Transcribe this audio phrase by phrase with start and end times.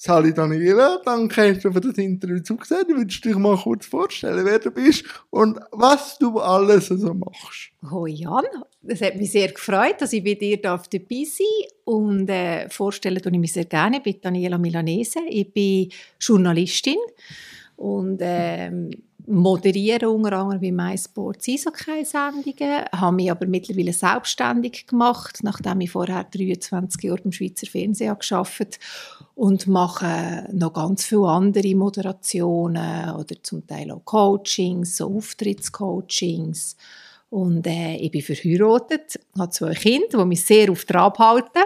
[0.00, 2.84] Sali Daniela, danke hast du für das Interview zugesehen.
[2.88, 7.72] Ich wünsche dich mal kurz vorstellen, wer du bist und was du alles so machst.
[7.92, 8.44] Oh Jan,
[8.86, 11.28] es hat mich sehr gefreut, dass ich bei dir dabei sein darf.
[11.84, 13.96] Und äh, vorstellen tue ich mich sehr gerne.
[13.96, 15.90] Ich bin Daniela Milanese, ich bin
[16.20, 16.98] Journalistin
[17.74, 18.90] und ähm,
[19.28, 26.24] moderiere unter anderem bei MySports Eishockey-Sendungen, habe mich aber mittlerweile selbstständig gemacht, nachdem ich vorher
[26.24, 28.78] 23 Jahre beim Schweizer Fernsehen gearbeitet
[29.34, 36.76] und mache noch ganz viele andere Moderationen oder zum Teil auch Coachings, so Auftrittscoachings.
[37.30, 41.64] Und äh, ich bin verheiratet, habe zwei Kinder, die mich sehr auf Trab halten.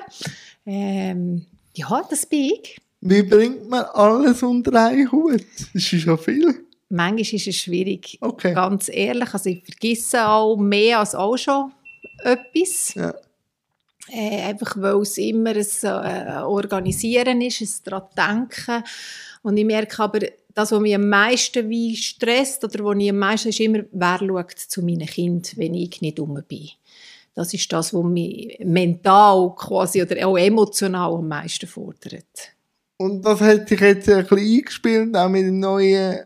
[0.66, 2.78] Ähm, ja, das bin ich.
[3.00, 5.44] Wie bringt man alles unter einen Hut?
[5.72, 8.18] Das ist ja viel manchmal ist es schwierig.
[8.20, 8.54] Okay.
[8.54, 11.72] Ganz ehrlich, also ich vergesse auch mehr als auch schon
[12.22, 12.94] etwas.
[12.94, 13.14] Ja.
[14.08, 18.84] Äh, einfach weil es immer ein äh, Organisieren ist, ein daran denken.
[19.42, 20.20] Und ich merke aber,
[20.54, 24.18] das, was mich am meisten wie stresst oder was mich am meisten ist immer, wer
[24.18, 26.68] schaut zu meinen Kindern, wenn ich nicht um bin.
[27.34, 32.52] Das ist das, was mich mental quasi oder auch emotional am meisten fordert.
[32.98, 36.20] Und das hat sich jetzt ein bisschen eingespielt, auch mit dem neuen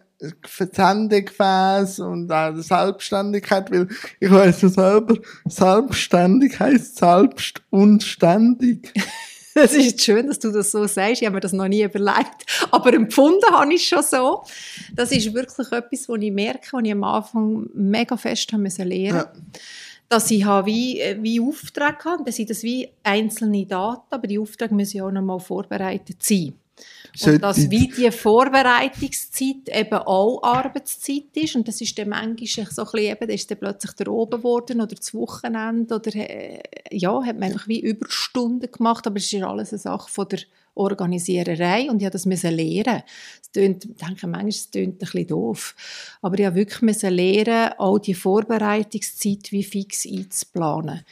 [0.46, 3.88] Sendegefäß und auch der Selbstständigkeit, weil
[4.20, 8.92] ich weiß ja selber, selbstständig heißt selbst und ständig.
[9.56, 11.22] Das ist schön, dass du das so sagst.
[11.22, 12.44] Ich habe mir das noch nie überlegt.
[12.70, 14.44] Aber empfunden habe ich es schon so.
[14.94, 18.86] Das ist wirklich etwas, was ich merke, was ich am Anfang mega fest haben müssen
[18.86, 19.32] lernen ja.
[20.10, 22.24] Dass ich habe wie, wie Aufträge habe.
[22.26, 26.22] Das sind das wie einzelne Daten, aber die Aufträge müssen ja auch noch mal vorbereitet
[26.22, 26.52] sein.
[27.24, 31.56] Und dass wie die Vorbereitungszeit eben auch Arbeitszeit ist.
[31.56, 34.38] Und das ist dann manchmal so ein bisschen eben, da ist dann plötzlich der oben
[34.38, 36.60] geworden oder das Wochenende oder, äh,
[36.90, 39.06] ja, hat man einfach wie Überstunden gemacht.
[39.06, 40.40] Aber es ist alles eine Sache von der
[40.74, 43.02] Organisiererei und ich musste das lernen.
[43.40, 45.74] Es tönt, ich denke manchmal, es tönt ein bisschen doof.
[46.20, 51.02] Aber ich musste wirklich lernen, auch die Vorbereitungszeit wie fix einzuplanen.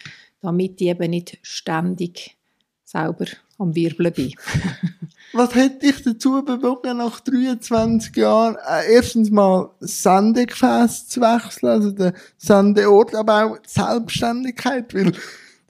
[0.43, 2.37] Damit ich eben nicht ständig
[2.85, 3.25] selber
[3.59, 4.35] am Wirbeln bin.
[5.35, 11.91] Was hat dich dazu bewogen, nach 23 Jahren äh, erstens mal Sendegefäß zu wechseln, also
[11.91, 15.13] den Sendeort, aber auch die Selbstständigkeit, weil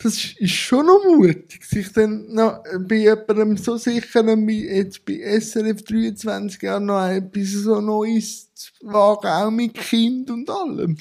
[0.03, 5.15] das ist schon noch mutig, sich dann noch bei jemandem so sicheren, wie jetzt bei
[5.41, 10.99] SRF 23 Jahren noch etwas so Neues zu wagen, auch mit Kind und allem.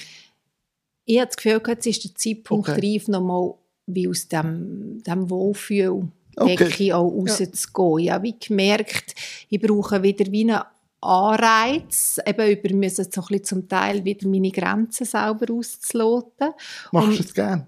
[1.04, 2.94] Ich habe das Gefühl, jetzt ist der Zeitpunkt okay.
[2.94, 3.54] reif, nochmal
[3.86, 6.92] wie aus dem, dem Wohlfühl Decke okay.
[6.92, 7.98] auch rauszugehen.
[7.98, 7.98] Ja.
[7.98, 9.14] Ich habe gemerkt,
[9.48, 10.60] ich brauche wieder wie einen
[11.00, 16.52] Anreiz, eben über müssen so ein bisschen zum Teil wieder meine Grenzen selber auszuloten.
[16.92, 17.66] Machst du es gerne?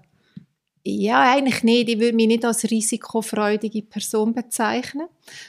[0.89, 1.89] Ja, eigentlich nicht.
[1.89, 5.07] Ich würde mich nicht als risikofreudige Person bezeichnen.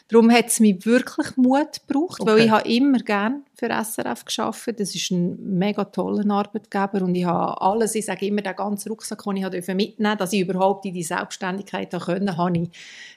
[0.08, 2.30] Darum hat es mich wirklich Mut gebraucht, okay.
[2.30, 4.80] weil ich habe immer gerne für SRF geschafft.
[4.80, 8.88] Das ist ein mega toller Arbeitgeber und ich habe alles, ich sage immer, den ganzen
[8.88, 12.70] Rucksack, den ich mitnehmen durfte, dass ich überhaupt in die Selbstständigkeit können, habe ich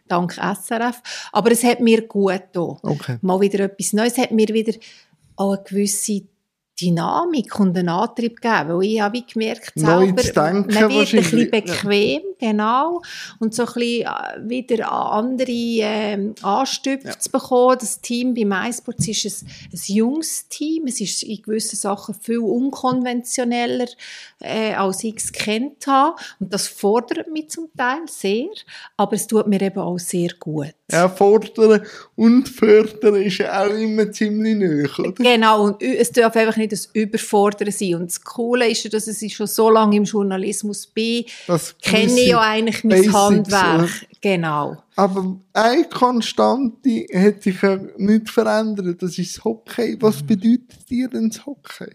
[0.07, 1.01] dank SRF.
[1.31, 2.77] Aber es hat mir gut getan.
[2.83, 3.17] Okay.
[3.21, 4.13] Mal wieder etwas Neues.
[4.13, 4.73] Es hat mir wieder
[5.37, 6.21] auch eine gewisse
[6.81, 8.69] Dynamik und einen Antrieb geben.
[8.69, 10.67] Weil ich habe gemerkt, selber, man wird ein
[11.11, 12.21] bisschen bequem.
[12.41, 13.01] Genau,
[13.39, 17.19] und so ein bisschen äh, wieder andere äh, Anstöpfe ja.
[17.19, 17.77] zu bekommen.
[17.79, 20.87] Das Team bei MySports ist ein, ein junges Team.
[20.87, 23.87] Es ist in gewissen Sachen viel unkonventioneller,
[24.39, 26.15] äh, als ich es kennt habe.
[26.39, 28.49] Und das fordert mich zum Teil sehr,
[28.97, 30.73] aber es tut mir eben auch sehr gut.
[30.91, 31.85] Ja, fordern
[32.15, 35.11] und fördern ist ja auch immer ziemlich nöch, oder?
[35.11, 37.95] Genau, und es darf einfach nicht das Überfordern sein.
[37.95, 42.19] Und das Coole ist ja, dass ich schon so lange im Journalismus bin, das kenne
[42.19, 43.79] ich ja eigentlich mein Basics, Handwerk.
[43.79, 43.89] Oder?
[44.21, 44.77] Genau.
[44.95, 49.97] Aber eine Konstante hat sich ja nicht verändert, das ist das Hockey.
[49.99, 50.27] Was mhm.
[50.27, 51.91] bedeutet dir denn das Hockey?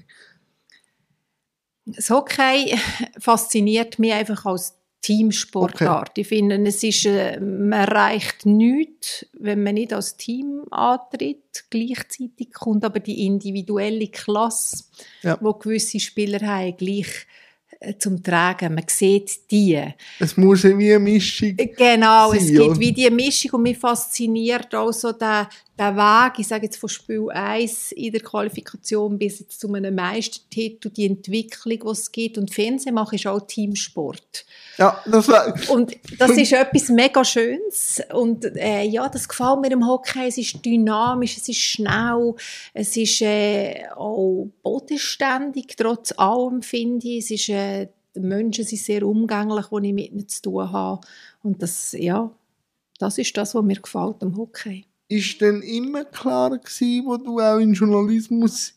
[1.87, 2.77] Das Hockey
[3.19, 4.75] fasziniert mich einfach als
[5.07, 6.11] Teamsportart.
[6.11, 6.21] Okay.
[6.23, 11.65] Ich finde, es ist, äh, man erreicht nichts, wenn man nicht als Team antritt.
[11.71, 14.85] Gleichzeitig kommt aber die individuelle Klasse,
[15.23, 15.39] ja.
[15.41, 17.27] wo gewisse Spieler haben, gleich
[17.99, 18.75] zum Tragen.
[18.75, 19.83] Man sieht die.
[20.19, 22.81] Es muss wie eine Mischung Genau, sein, es gibt oder?
[22.81, 25.49] wie die Mischung und mich fasziniert auch so der,
[25.79, 29.95] der Weg, ich sage jetzt von Spiel 1 in der Qualifikation bis jetzt zu einem
[29.95, 32.39] Meistertitel, die Entwicklung, die es gibt.
[32.39, 34.47] Und Fernsehen mache ist auch Teamsport.
[34.79, 35.55] Ja, das war...
[35.69, 38.01] Und das ist etwas mega Schönes.
[38.13, 40.27] Und äh, ja, das gefällt mir im Hockey.
[40.29, 42.35] Es ist dynamisch, es ist schnell,
[42.73, 47.25] es ist äh, auch bodenständig, trotz allem, finde ich.
[47.25, 47.76] Es ist, äh,
[48.17, 51.07] die Menschen sind sehr umgänglich, die ich mit ihnen zu tun habe.
[51.43, 52.31] Und das, ja,
[52.99, 54.85] das ist das, was mir gefällt am Hockey.
[55.09, 58.75] ist denn immer klar gewesen, wo du auch in Journalismus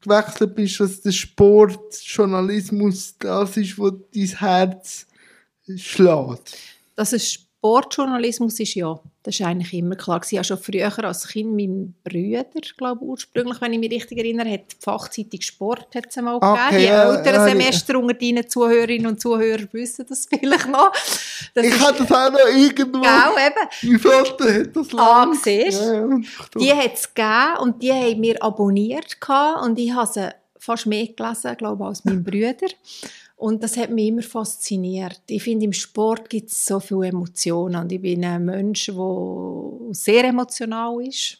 [0.00, 5.06] gewechselt bist, dass der Sport, Journalismus das ist, wo dein Herz
[5.76, 6.56] schlägt?
[6.96, 10.20] Dass es Sportjournalismus ist, ja, das ist eigentlich immer klar.
[10.24, 12.44] Ich habe schon früher als Kind meinem Brüder,
[12.76, 16.70] glaube ursprünglich, wenn ich mich richtig erinnere, hat die Fachzeitung Sport hat es mal okay,
[16.70, 16.78] gegeben.
[16.78, 17.98] Die ja, älteren ja, Semester ja.
[17.98, 20.92] unter deinen Zuhörerinnen und Zuhörern wissen das vielleicht noch.
[21.52, 23.00] Das ich hatte das auch noch irgendwo.
[23.00, 23.90] Genau, eben.
[23.90, 25.32] Mein Vater hat das lang.
[25.32, 26.08] Ah, siehst ja,
[26.60, 29.16] Die hat es gegeben und die haben mir abonniert
[29.64, 30.28] und ich habe sie
[30.58, 32.68] fast mehr gelesen, glaube ich, als mein Brüder.
[33.38, 35.22] Und das hat mich immer fasziniert.
[35.28, 37.82] Ich finde, im Sport gibt es so viele Emotionen.
[37.82, 41.38] Und ich bin ein Mensch, der sehr emotional ist.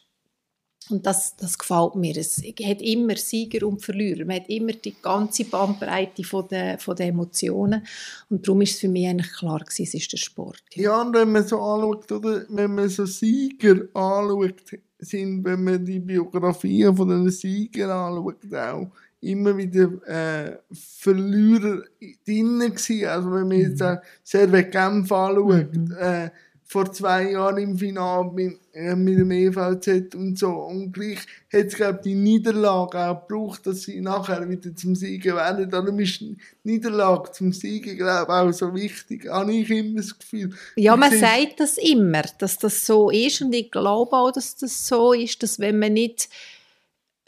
[0.89, 2.15] Und das, das gefällt mir.
[2.15, 4.23] Es hat immer Sieger und Verlierer.
[4.23, 7.85] Man hat immer die ganze Bandbreite von der, von der Emotionen.
[8.29, 10.63] Und darum ist es für mich eigentlich klar gewesen, es ist der Sport.
[10.75, 11.01] Ja.
[11.01, 14.63] und wenn man so anschaut, oder wenn man so Sieger anschaut,
[14.99, 18.89] sind, wenn man die Biografien von den Siegern anschaut, auch
[19.21, 21.83] immer wieder äh, Verlierer
[22.25, 23.05] drin gewesen.
[23.05, 25.95] Also wenn man jetzt äh, Servet Genf anschaut, mhm.
[25.99, 26.29] äh,
[26.71, 30.49] vor zwei Jahren im Finale mit, äh, mit dem EVZ und so.
[30.49, 31.17] Und gleich
[31.51, 35.67] hat es, glaube die Niederlage auch gebraucht, dass sie nachher wieder zum Siegen werden.
[35.67, 39.27] Darum ist die Niederlage zum Siegen, glaube ich, auch so wichtig.
[39.27, 40.51] Habe ich immer das Gefühl.
[40.75, 43.41] Ja, man sagt das immer, dass das so ist.
[43.41, 46.29] Und ich glaube auch, dass das so ist, dass wenn man nicht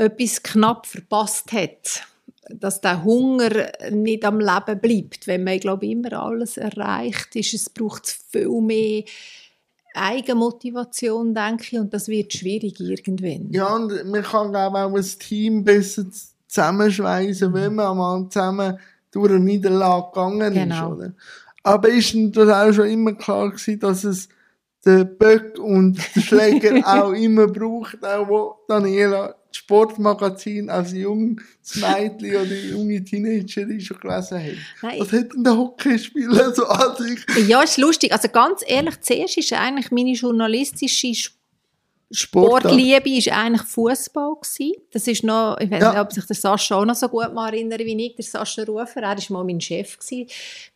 [0.01, 2.03] etwas knapp verpasst hat,
[2.49, 5.27] dass der Hunger nicht am Leben bleibt.
[5.27, 9.03] Wenn man, glaube ich, immer alles erreicht, ist es braucht viel mehr
[9.93, 13.51] Eigenmotivation, denke ich, und das wird schwierig irgendwann.
[13.51, 16.05] Ja, und man kann glaube auch ein Team besser
[16.47, 18.79] zusammenschweißen, wenn man mal zusammen
[19.11, 20.93] durch eine Niederlage gegangen genau.
[20.93, 20.97] ist.
[20.97, 21.13] Oder?
[21.63, 24.29] Aber ist das auch schon immer klar gewesen, dass es
[24.85, 32.35] der Böck und der Schläger auch immer braucht, auch wo Daniela Sportmagazin als junges Mädchen
[32.35, 34.53] oder junge Teenagerin schon gelesen hat.
[34.81, 34.99] Nein.
[34.99, 37.47] Was hat denn der Hockeyspieler so an sich?
[37.47, 38.13] Ja, ist lustig.
[38.13, 41.31] Also ganz ehrlich, zuerst ist eigentlich meine journalistische
[42.13, 44.35] Sportliebe war eigentlich Fußball
[44.91, 45.91] Das ist noch, ich weiß ja.
[45.91, 48.63] nicht, ob sich der Sascha auch noch so gut mal erinnert wie ich, der Sascha
[48.63, 49.01] Rufer.
[49.01, 50.27] Er war mal mein Chef gewesen,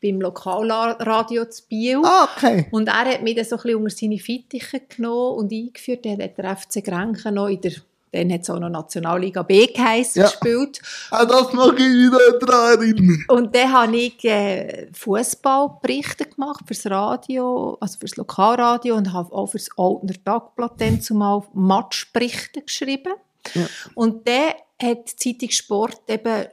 [0.01, 2.01] beim Lokalradio zu Biel.
[2.03, 2.67] Ah, okay.
[2.71, 6.05] Und er hat mich dann so ein bisschen unter seine Fittiche genommen und eingeführt.
[6.05, 7.73] Er hat der FC Grenchen noch in der
[8.15, 10.27] dann hat es auch noch Nationalliga B geheißen, ja.
[10.29, 10.81] gespielt.
[11.11, 13.25] Ah, das mag ich wieder dran.
[13.27, 19.47] Und dann habe ich äh, Fußballberichte gemacht fürs Radio, also fürs Lokalradio und habe auch
[19.47, 23.13] fürs Altner Tagblatt dann zumal Matchberichte geschrieben.
[23.53, 23.67] Ja.
[23.93, 26.45] Und dann hat die Zeitung Sport eben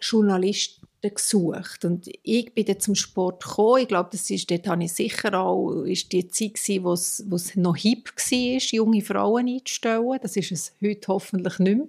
[1.02, 1.84] Journalisten gesucht.
[1.84, 3.82] Und ich bin dann zum Sport gekommen.
[3.82, 7.24] Ich glaube, das ist, dort habe ich sicher auch, ist die Zeit gewesen, wo es,
[7.28, 10.18] wo es noch hip war, junge Frauen einzustellen.
[10.20, 11.86] Das ist es heute hoffentlich nicht mehr.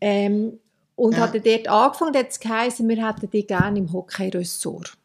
[0.00, 0.58] Ähm,
[0.96, 1.20] und ja.
[1.20, 4.96] hatte dort angefangen, hat es geheißen, wir hätten die gerne im Hockey-Ressort.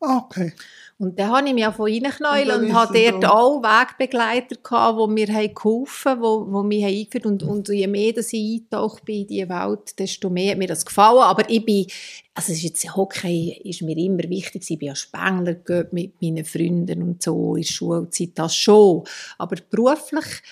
[0.00, 0.52] Ah, okay.
[0.98, 3.28] Und dann habe ich mich auch reinknäulen und, und hatte dort so.
[3.28, 7.32] auch Wegbegleiter gehabt, die mir geholfen haben, die, mich eingeführt haben.
[7.32, 10.68] Und, und je mehr dass ich eingetaucht bin in diese Welt, desto mehr hat mir
[10.68, 11.22] das gefallen.
[11.22, 11.86] Aber ich bin,
[12.34, 14.68] also ist jetzt, Hockey ist mir immer wichtig.
[14.68, 15.56] Ich bin ja Spengler
[15.90, 19.04] mit meinen Freunden und so in der Schulzeit, das schon.
[19.36, 20.42] Aber beruflich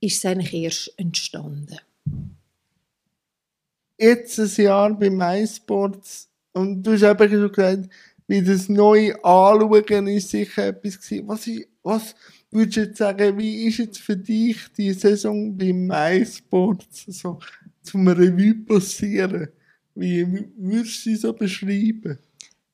[0.00, 1.78] ist es eigentlich erst entstanden.
[3.98, 7.88] Jetzt ein Jahr bei MySports und du hast eben gesagt,
[8.30, 11.26] wie das neu anschauen ist sicher etwas gewesen.
[11.26, 12.14] Was, ist, was
[12.52, 17.40] würdest du jetzt sagen, wie ist jetzt für dich die Saison beim MySports so
[17.82, 19.48] zum Revue passieren?
[19.96, 20.24] Wie
[20.56, 22.20] würdest du sie so beschreiben?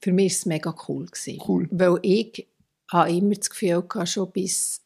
[0.02, 1.06] Für mich war es mega cool.
[1.06, 1.66] Gewesen, cool.
[1.70, 2.46] Weil ich
[2.92, 4.82] habe immer das Gefühl gehabt, schon bis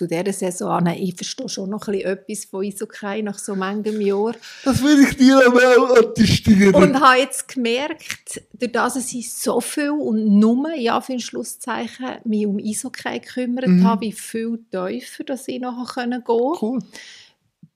[0.00, 0.86] zu dieser Saison an.
[0.86, 4.34] Ich verstehe schon noch etwas von Eishockey nach so manchem Jahr.
[4.64, 6.74] Das will ich dir aber auch attestieren.
[6.74, 12.16] Und habe jetzt gemerkt, durch das ich so viel und nur, ja, für ein Schlusszeichen,
[12.24, 13.84] mich um Eishockey gekümmert mhm.
[13.84, 16.64] habe, wie viel tiefer dass ich noch gehen konnte.
[16.64, 16.78] Cool.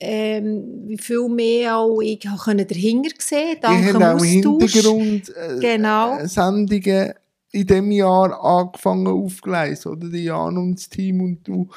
[0.01, 6.19] Ähm, wie viel mehr auch ich konnte dahinter sehen, dank dem auch Hintergrund äh, genau.
[6.19, 7.13] Äh, Sendungen
[7.53, 10.09] in diesem Jahr angefangen aufgeleist, oder?
[10.09, 11.69] Die Jan und das Team und du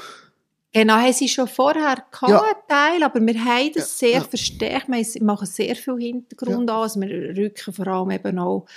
[0.77, 2.53] Genau, haben sie schon vorher gehabt, ja.
[2.67, 4.22] Teil, aber wir haben das sehr ja.
[4.22, 4.88] verstärkt.
[4.88, 6.75] Wir machen sehr viel Hintergrund ja.
[6.75, 6.84] an.
[6.84, 8.67] Also wir rücken vor allem eben auch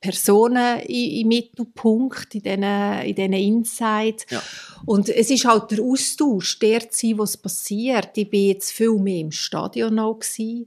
[0.00, 4.26] Personen im Mittelpunkt, in diesen, in diesen Insights.
[4.30, 4.42] Ja.
[4.84, 8.10] Und es ist halt der Austausch, der Zeit, was passiert.
[8.16, 10.66] Ich war jetzt viel mehr im Stadion auch gewesen.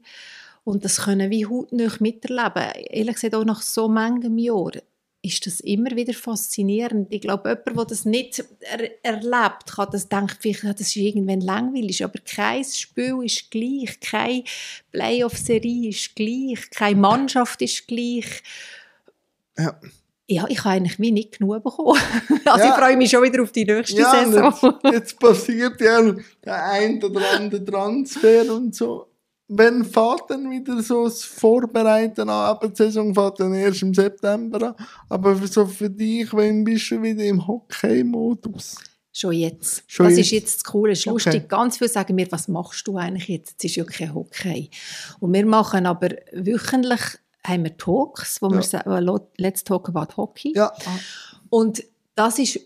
[0.63, 2.71] Und das können wir heute nicht miterleben.
[2.89, 4.71] Ehrlich gesagt, auch nach so manchem Jahr
[5.23, 7.07] ist das immer wieder faszinierend.
[7.11, 11.41] Ich glaube, jemand, der das nicht er erlebt, kann das denkt vielleicht, das ist irgendwann
[11.41, 14.43] langweilig, aber kein Spiel ist gleich, keine
[14.91, 18.41] Playoff-Serie ist gleich, keine Mannschaft ist gleich.
[19.57, 19.79] Ja.
[20.29, 21.97] Ja, ich habe eigentlich wie nicht genug bekommen.
[22.45, 22.69] Also Ja.
[22.71, 24.53] ich freue mich schon wieder auf die nächste Ja, Saison.
[24.83, 29.06] jetzt, jetzt passiert ja der ein oder andere Transfer und so.
[29.49, 32.29] Wenn fährt dann wieder so das Vorbereiten an?
[32.29, 34.85] Aber die Saison fährt dann erst im September an.
[35.07, 38.75] Aber für, so für dich, wenn bist du wieder im Hockey-Modus?
[39.13, 39.83] Schon jetzt.
[39.87, 40.25] Schon das jetzt?
[40.27, 40.91] ist jetzt das Coole.
[40.91, 41.13] Es ist Okay.
[41.13, 41.49] lustig.
[41.49, 43.55] Ganz viele sagen mir, was machst du eigentlich jetzt?
[43.63, 44.69] Es ist ja kein Hockey.
[45.19, 47.01] Und wir machen aber wöchentlich
[47.45, 48.55] haben wir Talks, wo Ja.
[48.57, 50.51] wir sagen, let's talk about Hockey.
[50.55, 50.73] Ja,
[51.49, 51.83] Und
[52.15, 52.59] das ist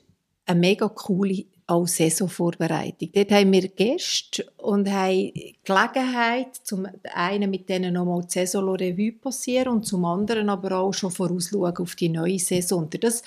[0.47, 3.09] eine mega coole auch Saisonvorbereitung.
[3.13, 5.31] Dort haben wir Gäste und haben
[5.63, 11.11] Gelegenheit, zum einen mit denen nochmal die Saison-Revue passieren und zum anderen aber auch schon
[11.11, 12.83] vorausschauen auf die neue Saison.
[12.83, 13.23] Und das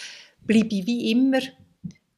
[0.46, 1.40] bleibe ich wie immer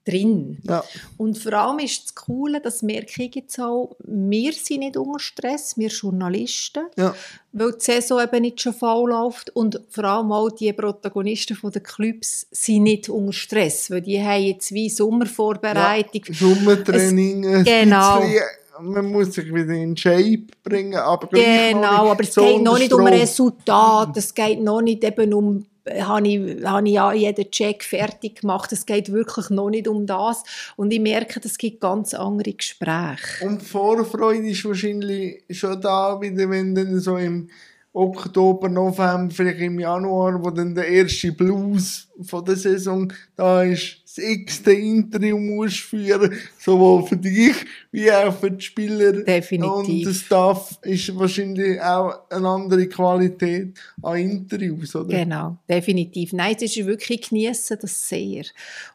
[0.07, 0.59] drin.
[0.63, 0.85] ja.
[1.17, 5.19] Und vor allem ist das Coole, das merke ich jetzt auch, wir sind nicht unter
[5.19, 7.15] Stress, wir Journalisten, ja.
[7.53, 11.83] weil die Saison eben nicht schon faul läuft und vor allem auch die Protagonisten der
[11.83, 16.23] Clubs sind nicht unter Stress, weil die haben jetzt wie Sommervorbereitung.
[16.33, 18.21] Sommertraining, ein Genau.
[18.21, 18.43] bisschen,
[18.81, 22.93] man muss sich wieder in Shape bringen, aber Genau, aber es so geht noch nicht
[22.93, 23.07] um.
[23.07, 25.67] Resultat, es geht noch nicht eben um,
[26.01, 30.07] habe ich, habe ich ja jeden Check fertig gemacht, es geht wirklich noch nicht um
[30.07, 30.43] das.
[30.77, 33.45] Und ich merke, es gibt ganz andere Gespräche.
[33.45, 37.49] Und Vorfreude ist wahrscheinlich schon da, wieder, wenn dann so im
[37.93, 44.06] Oktober, November, vielleicht im Januar, wo dann der erste Blues von der Saison da ist,
[44.17, 47.55] das x-te Interview musst führen, sowohl für dich
[47.91, 49.13] wie auch für die Spieler.
[49.13, 49.89] Definitiv.
[49.89, 55.19] Und der Staff ist wahrscheinlich auch eine andere Qualität an Interviews, oder?
[55.19, 56.33] Genau, definitiv.
[56.33, 58.45] Nein, es ist wirklich ich genieße das sehr.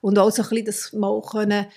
[0.01, 1.67] Und auch so ein bisschen das mal können,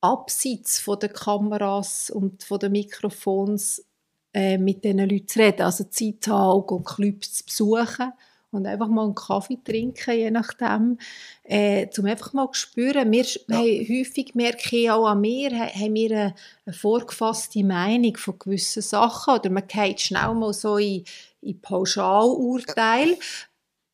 [0.00, 3.84] abseits von den Kameras und von den Mikrofons
[4.32, 5.62] äh, mit diesen Leuten zu reden.
[5.62, 8.12] Also Zeit haben, auch Clubs zu besuchen
[8.50, 10.98] und einfach mal einen Kaffee trinken, je nachdem,
[11.44, 13.10] äh, um einfach mal zu spüren.
[13.12, 13.56] Wir Ja.
[13.58, 16.34] haben häufig, merke ich auch an mir, ha- haben wir eine,
[16.66, 21.04] eine vorgefasste Meinung von gewissen Sachen oder man geht schnell mal so in,
[21.42, 23.16] in Pauschalurteil.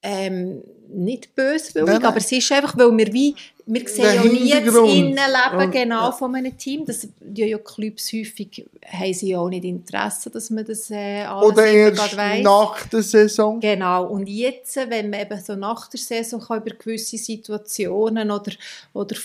[0.06, 2.04] Ähm, nicht böswillig, Nein, nein.
[2.04, 3.34] aber es ist einfach, weil wir wie,
[3.66, 4.74] wir sehen ja nie das.
[4.74, 6.12] Innenleben genau ja.
[6.12, 6.84] von einem Team.
[6.84, 11.22] Das, ja, ja, Clubs häufig haben sie ja auch nicht Interesse, dass man das äh,
[11.22, 12.44] alles Oder erst weiss.
[12.44, 13.60] nach der Saison.
[13.60, 18.52] Genau, und jetzt, wenn man eben so nach der Saison kann über gewisse Situationen oder,
[18.92, 19.16] oder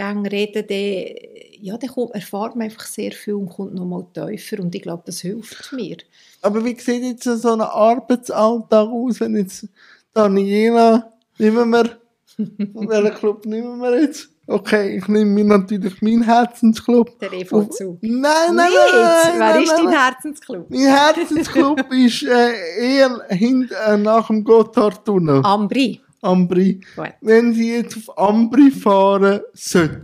[0.00, 1.30] Vorgänge reden dann,
[1.62, 5.02] ja, dann kommt, erfahrt man einfach sehr viel und kommt nochmal tiefer und ich glaube,
[5.06, 5.96] das hilft mir.
[6.42, 9.68] Aber wie sieht jetzt so ein Arbeitsalltag aus, wenn jetzt
[10.14, 11.98] Daniela, nehmen wir,
[12.36, 14.28] welchen Club nehmen wir jetzt?
[14.46, 17.16] Okay, ich nehme mir natürlich meinen Herzensclub.
[17.20, 17.98] Der EV Auf- zu.
[18.00, 19.88] Nein, nein, nein, nein, Wer nein, ist dein.
[19.90, 20.70] Herzensclub?
[20.70, 26.00] Mein Herzensclub ist äh, eher hint, äh, nach dem Gotthardtunnel, Ambri.
[26.22, 26.80] Ambri.
[26.96, 27.12] Gut.
[27.20, 30.00] Wenn sie jetzt auf Ambri fahren sollte,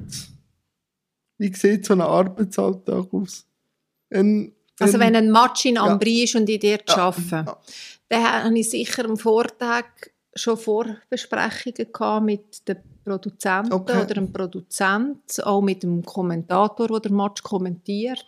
[1.39, 3.45] wie sieht so ein Arbeitsalltag aus?
[4.11, 5.83] Ein, Also wenn ein Match in Ja.
[5.83, 7.59] Ambri ist und ich dort Ja, arbeite, ja.
[8.09, 9.85] dann habe ich sicher am Vortag
[10.35, 13.97] schon Vorbesprechungen gehabt mit den Produzenten Okay.
[14.03, 18.27] oder dem Produzent, auch mit dem Kommentator, der den Match kommentiert.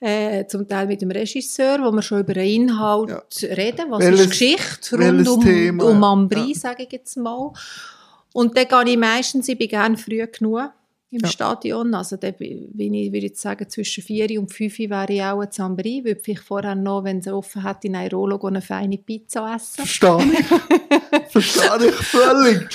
[0.00, 3.10] Äh, zum Teil mit dem Regisseur, wo wir schon über den Inhalt
[3.42, 6.58] reden, was Welches- ist Geschichte rund um, Thema, um Ambri, ja.
[6.58, 7.52] sage ich jetzt mal.
[8.34, 10.72] Und dann gehe ich meistens, ich bin gerne früh genug
[11.10, 11.28] im Ja.
[11.28, 15.40] Stadion, also dann bin ich, würde ich sagen, zwischen 4 und 5 wäre ich auch
[15.42, 19.54] in Ambri, würde vielleicht vorher noch, wenn es offen hat, in Airolo eine feine Pizza
[19.54, 19.86] essen.
[19.86, 21.28] Verstehe ich.
[21.30, 22.68] Verstehe ich völlig.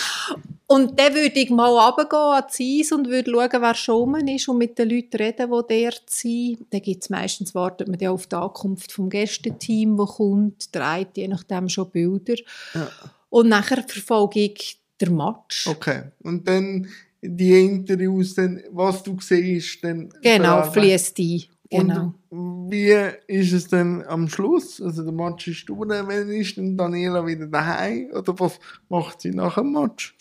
[0.71, 4.59] Und dann würde ich mal runtergehen ans Eis und würde schauen, wer schon ist und
[4.59, 6.67] mit den Leuten reden, die dort sind.
[6.69, 11.17] Dann gibt es meistens, wartet man dann auf die Ankunft vom Gästeteam, das kommt, dreht
[11.17, 12.35] je nachdem schon Bilder.
[12.75, 12.88] Ja.
[13.29, 15.65] Und nachher verfolge ich den Match.
[15.65, 16.03] Okay.
[16.21, 16.88] Und dann
[17.19, 20.13] die Interviews, dann, was du siehst, dann.
[20.21, 21.43] Genau, fließt ein.
[21.71, 22.13] Genau.
[22.29, 22.95] Und wie
[23.25, 24.79] ist es dann am Schluss?
[24.79, 28.11] Also der Match ist durch, wann ist denn Daniela wieder daheim?
[28.13, 30.15] Oder was macht sie nach dem Match?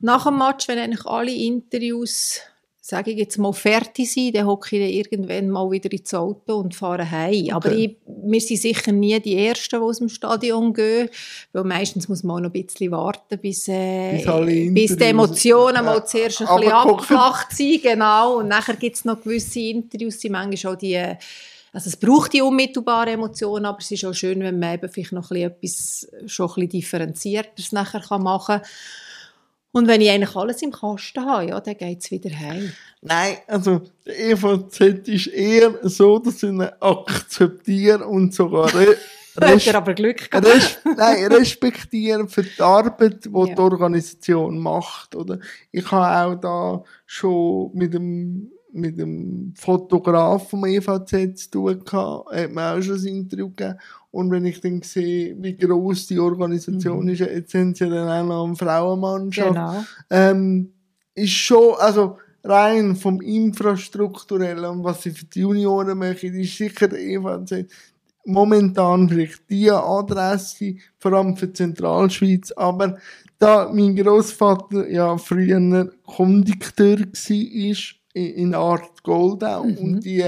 [0.00, 2.40] Nach dem Match, wenn eigentlich alle Interviews,
[2.80, 4.90] sage ich jetzt mal, fertig sind, dann hocke ich dann
[5.20, 7.50] irgendwann mal wieder ins Auto und fahre heim.
[7.50, 7.84] Aber Okay.
[7.84, 11.08] ich, wir sind sicher nie die Ersten, die aus dem Stadion gehen,
[11.52, 15.76] weil meistens muss man auch noch ein bisschen warten, bis, äh, Bis bis die Emotionen
[15.76, 17.82] Ja, mal zuerst ein bisschen abgeflacht sind.
[17.82, 18.38] Genau.
[18.38, 21.16] Und nachher gibt es noch gewisse Interviews, die manchmal auch die
[21.72, 25.12] also es braucht die unmittelbare Emotion, aber es ist auch schön, wenn man eben vielleicht
[25.12, 28.66] noch etwas schon ein bisschen differenzierteres nachher machen kann.
[29.72, 32.72] Und wenn ich eigentlich alles im Kasten habe, ja, dann geht es wieder heim.
[33.02, 38.96] Nein, also der EVZ ist eher so, dass ich ihn akzeptiere und sogar re
[39.40, 43.54] er aber Glück res nein, respektieren für die Arbeit, die ja.
[43.54, 45.14] die Organisation macht.
[45.14, 45.38] Oder?
[45.70, 52.30] Ich habe auch da schon mit dem mit dem Fotograf vom EVZ zu tun gehabt,
[52.32, 53.78] hat mir auch schon ein Interview gegeben.
[54.10, 57.10] Und wenn ich dann sehe, wie groß die Organisation mhm.
[57.10, 59.84] ist, jetzt sind sie dann auch noch eine Frauenmannschaft, genau.
[60.10, 60.72] ähm,
[61.14, 66.88] ist schon, also rein vom Infrastrukturellen und was sie für die Junioren machen, ist sicher
[66.88, 67.66] der EVZ
[68.24, 72.98] momentan vielleicht die Adresse, vor allem für die Zentralschweiz, aber
[73.38, 77.76] da mein Großvater ja früher Kondukteur war,
[78.12, 79.76] in Art Goldau mhm.
[79.78, 80.24] und die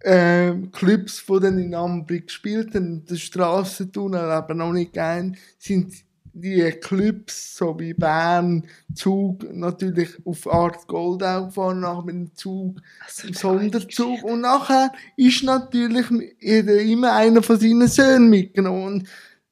[0.00, 5.92] äh, Clubs, die dann in Ambri gespielt haben, der Strassentunnel aber noch nicht gern, sind
[6.38, 12.80] die Clubs, so wie Bern, Zug, natürlich auf Art Goldau gefahren, nach mit dem Zug,
[13.04, 14.22] also, Sonderzug.
[14.22, 16.06] Und nachher ist natürlich
[16.40, 18.84] immer einer von seinen Söhnen mitgenommen.
[18.84, 19.08] Und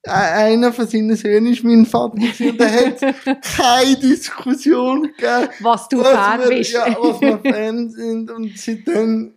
[0.06, 3.00] einer von seinen Söhnen ist mein Vater und da hat
[3.56, 5.48] keine Diskussion gegeben.
[5.60, 6.72] Was du Fan bist.
[6.72, 9.34] Ja, was wir Fan sind und seitdem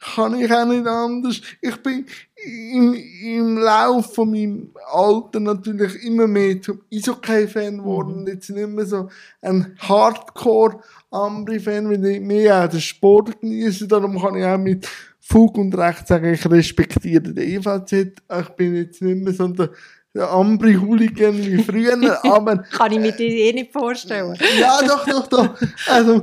[0.00, 1.40] kann ich auch nicht anders.
[1.60, 2.06] Ich bin
[2.36, 8.22] im, im Lauf von meinem Alter natürlich immer mehr zum Eishockey-Fan geworden.
[8.22, 8.28] Mhm.
[8.28, 9.08] Jetzt nicht mehr so
[9.42, 13.88] ein Hardcore-Ambri-Fan, weil ich mehr auch den Sport genieße.
[13.88, 14.88] Darum kann ich auch mit
[15.20, 17.92] Fug und Recht sagen, ich respektiere den EVZ.
[17.92, 19.70] Ich bin jetzt nicht mehr so der
[20.14, 22.58] der Ambri-Hooligan wie früher, aber...
[22.58, 24.36] Kann ich mir das eh nicht vorstellen.
[24.58, 25.54] ja, doch, doch, doch.
[25.86, 26.22] Also,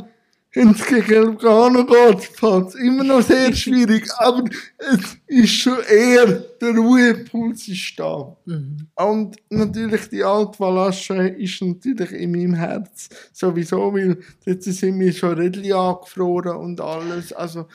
[0.55, 4.45] gegen Lugano geht, fällt es immer noch sehr schwierig, aber
[4.77, 6.27] es ist schon eher,
[6.61, 8.35] der Ruhepuls ist da.
[8.45, 8.87] Mhm.
[8.95, 15.33] Und natürlich die Altvalasche ist natürlich in meinem Herz sowieso, weil jetzt sind wir schon
[15.33, 17.67] redlich angefroren und alles, also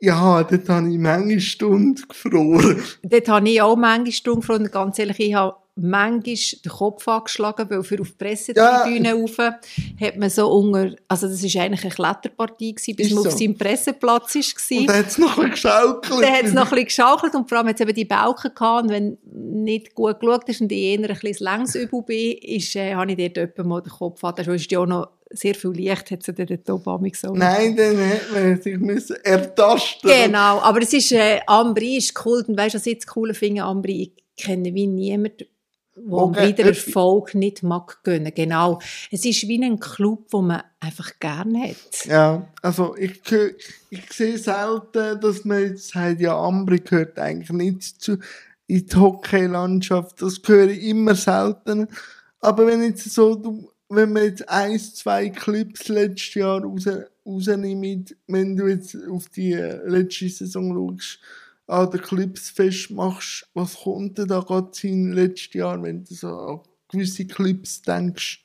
[0.00, 2.82] ja, dort habe ich manche Stunden gefroren.
[3.02, 4.70] Dort habe ich auch manche Stunden gefroren.
[4.70, 9.14] Ganz ehrlich, ich habe manchmal den Kopf angeschlagen, weil für auf die Pressetribüne ja.
[9.14, 13.24] rauf hat man so unter, also das war eigentlich eine Kletterpartie gewesen, bis ist man
[13.24, 13.28] so.
[13.28, 14.78] auf seinem Presseplatz war.
[14.78, 16.22] Und dann hat es noch ein bisschen geschaukelt.
[16.22, 18.54] Dann hat es noch ein bisschen geschaukelt und vor allem hat es eben die Balken
[18.54, 22.38] gehabt und wenn nicht gut geschaut hast und ich eher ein bisschen längs übel bin,
[22.38, 24.34] ist, äh, habe ich dort etwa mal den Kopf an.
[24.34, 27.32] Da ist ja auch noch sehr viel Licht hat sie dort oben so.
[27.32, 32.44] Nein, dann hätte man sich müssen ertasten Genau, aber es ist, äh, Ambri ist cool
[32.46, 35.46] und weißt du, was ich jetzt cool finde, Ambri, ich kenne wie niemand
[35.96, 36.48] wo okay.
[36.48, 38.32] wieder Erfolg nicht mag gönnen.
[38.34, 38.80] Genau.
[39.10, 42.04] Es ist wie ein Club, wo man einfach gerne hat.
[42.04, 43.22] Ja, also ich,
[43.88, 48.18] ich sehe selten, dass man jetzt sagt, ja, Ambri gehört eigentlich nicht zu,
[48.66, 50.20] in die Hockeylandschaft.
[50.20, 51.88] Das höre ich immer seltener.
[52.40, 56.88] Aber wenn jetzt so, wenn man jetzt ein, zwei Clips letztes Jahr raus,
[57.24, 61.20] rausnimmt, wenn du jetzt auf die letzte Saison schaust,
[61.66, 66.28] an den Clips festmachst, was kommt denn da gerade in letztes Jahr, wenn du so
[66.28, 68.44] an gewisse Clips denkst,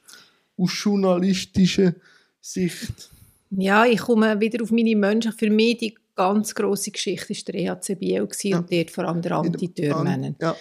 [0.58, 1.94] aus journalistischer
[2.40, 3.10] Sicht?
[3.52, 5.34] Ja, ich komme wieder auf meine Menschen.
[5.34, 8.12] Für mich die ganz große Geschichte war der EHC Biel
[8.52, 8.58] ja.
[8.58, 10.36] und dort vor allem der Anti-Türmänner.
[10.40, 10.56] Ja.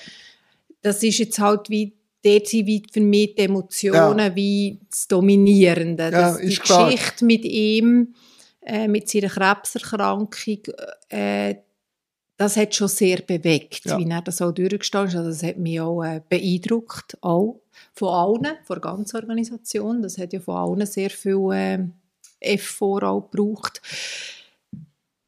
[0.82, 1.92] Das ist jetzt halt wie
[2.24, 4.36] dort sind für mich die Emotionen ja.
[4.36, 6.10] wie das Dominierende.
[6.10, 6.90] Das, ja, die klar.
[6.90, 8.14] Geschichte mit ihm,
[8.62, 10.58] äh, mit seiner Krebserkrankung,
[11.08, 11.54] äh,
[12.36, 13.98] das hat schon sehr bewegt, ja.
[13.98, 15.16] wie er das auch durchgestanden ist.
[15.16, 17.60] Also das hat mich auch äh, beeindruckt, auch
[17.92, 20.00] von allen, von der ganzen Organisation.
[20.00, 21.78] Das hat ja von allen sehr viel äh,
[22.40, 23.82] Effort auch gebraucht.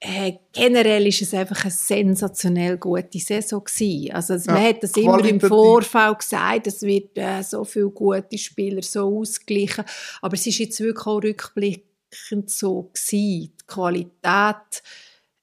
[0.05, 4.11] Äh, generell ist es einfach eine sensationell gute Saison gewesen.
[4.13, 8.37] Also ja, man hat das immer im Vorfeld gesagt, es wird äh, so viele gute
[8.37, 9.85] Spieler so ausgeglichen,
[10.21, 13.53] aber es ist jetzt wirklich auch rückblickend so gewesen.
[13.53, 14.83] Die Qualität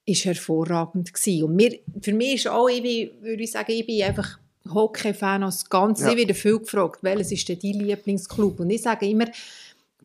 [0.06, 1.44] ist hervorragend gewesen.
[1.46, 5.42] Und mir, für mich ist auch, ich bin, würde ich sagen, ich bin einfach Hockey-Fan
[5.42, 6.06] als Ganzes.
[6.06, 6.12] Ja.
[6.12, 8.60] Ich werde viel gefragt, welches ist denn dein Lieblingsclub?
[8.60, 9.28] Und ich sage immer,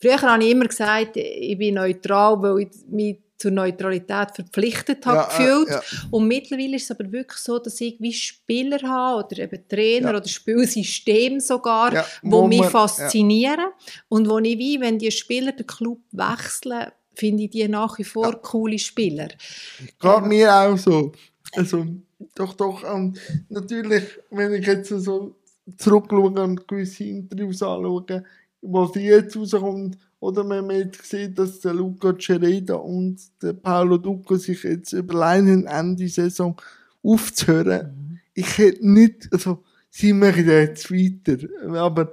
[0.01, 5.19] früher habe ich immer gesagt, ich bin neutral, weil ich mich zur Neutralität verpflichtet habe
[5.19, 5.69] ja, gefühlt.
[5.69, 5.83] Äh, ja.
[6.11, 10.13] Und mittlerweile ist es aber wirklich so, dass ich wie Spieler habe oder eben Trainer
[10.13, 10.17] ja.
[10.19, 13.67] oder Spielsystem sogar, ja, wo, mich faszinieren.
[14.09, 18.05] Und wo ich wie, wenn die Spieler den Club wechseln, finde ich die nach wie
[18.05, 18.39] vor ja.
[18.43, 19.29] coole Spieler.
[19.29, 21.13] Geht ähm, mir auch so.
[21.53, 21.87] Also,
[22.35, 22.83] doch, doch.
[22.83, 25.37] Und natürlich, wenn ich jetzt so
[25.77, 28.25] zurückschaue und gewisse Interviews anschaue,
[28.61, 33.53] wo sie jetzt rauskommt, oder wenn man jetzt sieht, dass der Luca Cereda und der
[33.53, 36.57] Paolo Ducco sich jetzt überlegen Ende Saison,
[37.03, 37.87] aufzuhören.
[37.95, 38.19] Mhm.
[38.33, 41.37] Ich hätte nicht, also, sie machen ja jetzt weiter,
[41.79, 42.11] aber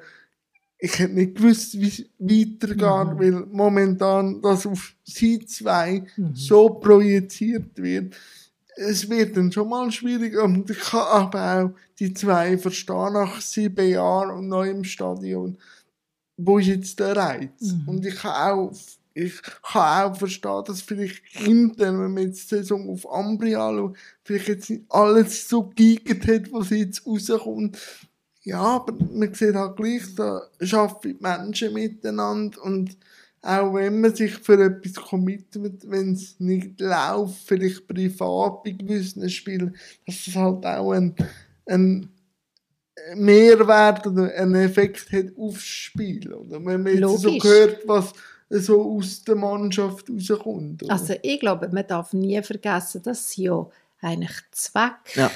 [0.78, 3.19] ich hätte nicht gewusst, wie es weitergeht, Mhm.
[3.19, 6.36] weil momentan das auf sie zwei Mhm.
[6.36, 8.13] so projiziert wird.
[8.76, 13.39] Es wird dann schon mal schwierig und ich kann aber auch die zwei verstehen nach
[13.39, 15.58] sieben Jahren und neu im Stadion.
[16.45, 17.62] Wo ist jetzt der Reiz?
[17.62, 17.88] Mhm.
[17.88, 18.71] Und ich kann auch,
[19.13, 23.97] ich kann auch verstehen, dass vielleicht intern, wenn man jetzt die Saison auf Ambri anschaut,
[24.23, 27.77] vielleicht jetzt nicht alles so geigert hat, was jetzt rauskommt.
[28.43, 32.97] Ja, aber man sieht halt gleich, da arbeiten die Menschen miteinander und
[33.43, 39.27] auch wenn man sich für etwas committet, wenn es nicht läuft, vielleicht privat bei gewissen
[39.30, 39.75] Spielen,
[40.06, 41.15] dass es halt auch ein,
[41.65, 42.10] ein
[43.16, 46.34] Mehrwert oder einen Effekt hat aufs Spiel.
[46.34, 47.44] Oder wenn man jetzt so Logisch.
[47.44, 48.14] hört, was
[48.50, 50.84] so aus der Mannschaft rauskommt.
[50.84, 50.92] Oder?
[50.94, 53.66] Also ich glaube, man darf nie vergessen, dass sie ja
[54.02, 55.32] eigentlich Zweck, Ja.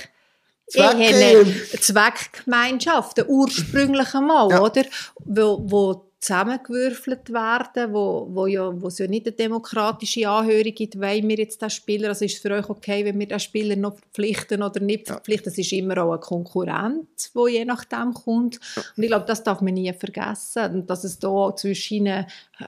[0.67, 4.61] Zweck Zweck- Zweckgemeinschaft, der ursprüngliche Mal, Ja.
[4.61, 4.83] oder?
[5.23, 10.99] Wo, wo zusammengewürfelt werden, wo, wo, ja, wo es ja nicht eine demokratische Anhörung gibt,
[10.99, 13.75] wollen wir jetzt den Spieler, also ist es für euch okay, wenn wir den Spieler
[13.75, 18.59] noch verpflichten oder nicht verpflichten, es ist immer auch ein Konkurrent, wo je nachdem kommt.
[18.97, 20.73] Und ich glaube, das darf man nie vergessen.
[20.73, 22.25] Und dass es da zwischen ihnen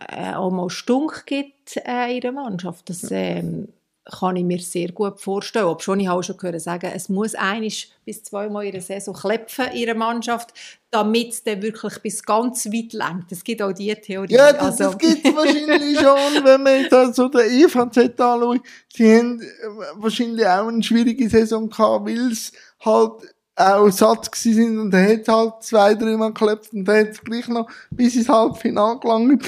[0.09, 3.69] äh, auch mal Stunk gibt äh, in der Mannschaft, das ähm,
[4.19, 5.65] kann ich mir sehr gut vorstellen.
[5.65, 9.13] Ob schon ich auch schon gehört sagen, es muss einisch bis zweimal in der Saison
[9.13, 10.53] klepfen in der Mannschaft,
[10.91, 13.31] damit es dann wirklich bis ganz weit lenkt.
[13.31, 14.33] Es gibt auch diese Theorie.
[14.33, 18.61] Ja, das, Also- das gibt es wahrscheinlich schon, wenn man jetzt also den EVZ anschaut.
[18.95, 19.45] Sie haben äh,
[19.95, 23.11] wahrscheinlich auch eine schwierige Saison gehabt, weil es halt
[23.55, 27.21] auch satt gewesen sind und er hat halt zwei, dreimal geklopft und dann hat es
[27.23, 29.43] gleich noch bis ins Halbfinale gelangt.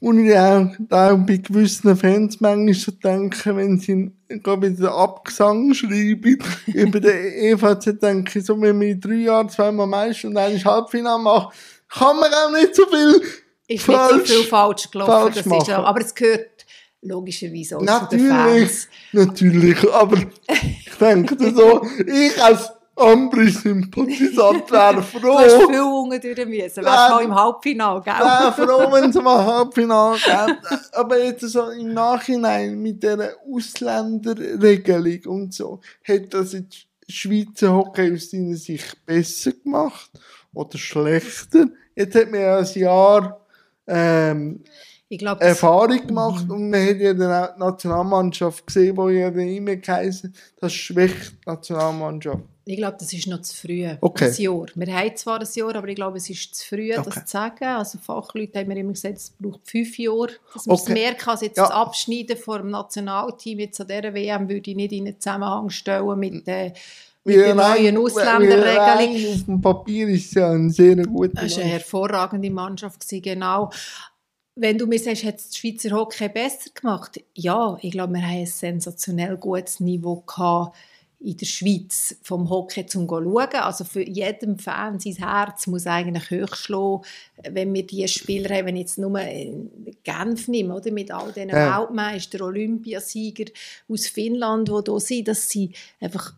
[0.00, 4.10] Und ich auch, auch bei gewissen Fans manchmal so denken, wenn sie
[4.42, 9.86] gerade wieder Abgesang schreiben über den EVZ, denke ich so, wenn in drei Jahren zweimal
[9.86, 11.54] Meister und eigentlich Halbfinale macht,
[11.90, 13.20] kann man auch nicht so viel
[13.68, 15.10] ist falsch- nicht so viel falsch gelaufen.
[15.12, 15.84] falsch das ist ja, machen.
[15.84, 16.66] aber es gehört
[17.02, 18.88] logischerweise auch zu den Natürlich, Fans.
[19.12, 26.46] natürlich, aber ich denke so, ich als Ambri-Sympathisant wäre Du hast froh, viel unten durch
[26.46, 26.84] müssen.
[26.84, 28.14] Wärst mal im Halbfinale, gell?
[28.14, 30.58] wäre froh, wenn es mal Halbfinale gäbe.
[30.92, 38.12] Aber jetzt so im Nachhinein mit dieser Ausländerregelung und so, hat das jetzt Schweizer Hockey
[38.14, 40.10] aus deiner Sicht besser gemacht
[40.54, 41.66] oder schlechter?
[41.94, 43.40] Jetzt hat man ja ein Jahr
[43.86, 44.62] ähm,
[45.08, 49.30] Ich glaube, Erfahrung gemacht und man hat ja dann auch die Nationalmannschaft gesehen, wo ja
[49.30, 52.44] dann immer geheißen, das schwächt die Nationalmannschaft.
[52.70, 53.84] Ich glaube, das ist noch zu früh.
[54.00, 54.26] Okay.
[54.26, 54.66] Ein Jahr.
[54.76, 57.02] Wir haben zwar ein Jahr, aber ich glaube, es ist zu früh, Okay.
[57.04, 57.64] das zu sagen.
[57.64, 60.92] Also Fachleute haben mir immer gesagt, es braucht fünf Jahre, dass man es Okay.
[60.92, 61.30] merken kann.
[61.32, 61.64] Also jetzt Ja.
[61.64, 65.68] das Abschneiden vor dem Nationalteam jetzt an dieser WM würde ich nicht in einen Zusammenhang
[65.70, 66.72] stellen mit, äh,
[67.24, 69.34] mit der neuen Ausländerregelung.
[69.34, 73.70] Auf dem Papier ist es ja ein sehr guter Das war eine hervorragende Mannschaft, genau.
[74.54, 77.20] Wenn du mir sagst, hat es die Schweizer Hockey besser gemacht?
[77.34, 80.76] Ja, ich glaube, wir haben ein sensationell gutes Niveau gehabt
[81.22, 83.54] in der Schweiz vom Hockey zum schauen.
[83.54, 87.04] Also für jeden Fan sein Herz muss eigentlich hochschlagen,
[87.50, 89.20] wenn wir die Spieler haben, wenn ich jetzt nur
[90.02, 91.78] Genf nehme, oder, mit all diesen Ja.
[91.78, 93.52] Weltmeister, Olympiasieger
[93.88, 96.34] aus Finnland, die da sind, dass sie einfach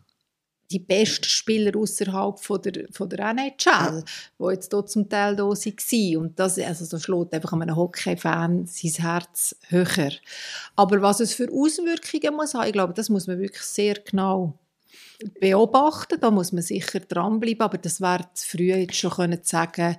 [0.69, 4.03] die besten Spieler außerhalb von der, von der NHL,
[4.39, 6.17] die jetzt hier zum Teil da waren.
[6.17, 10.11] Und das, also das schlägt einfach einem Hockey-Fan sein Herz höher.
[10.75, 14.57] Aber was es für Auswirkungen muss haben, ich glaube, das muss man wirklich sehr genau
[15.39, 16.19] beobachten.
[16.19, 19.97] Da muss man sicher dranbleiben, aber das wäre zu früh jetzt schon können zu sagen,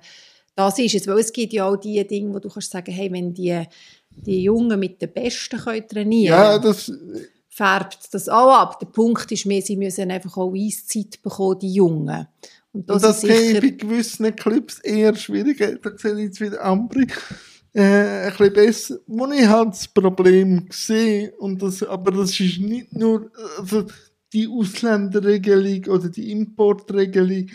[0.55, 1.07] das ist es.
[1.07, 3.63] Weil es gibt ja auch die Dinge, wo du kannst sagen, hey, wenn die,
[4.09, 6.91] die Jungen mit den Besten können trainieren Ja, das,
[7.55, 8.79] färbt das auch ab.
[8.79, 12.27] Der Punkt ist mehr, sie müssen einfach auch Eiszeit bekommen, die Jungen.
[12.73, 15.59] Und das, und das ist sehe ich bei gewissen Clubs eher schwierig.
[15.81, 17.07] Da sehe ich jetzt wieder Ambri
[17.73, 18.99] äh, ein bisschen besser.
[19.07, 23.85] Wo ich halt das Problem sehe, und das, aber das ist nicht nur also
[24.35, 27.47] die Ausländerregelung oder die Importregelung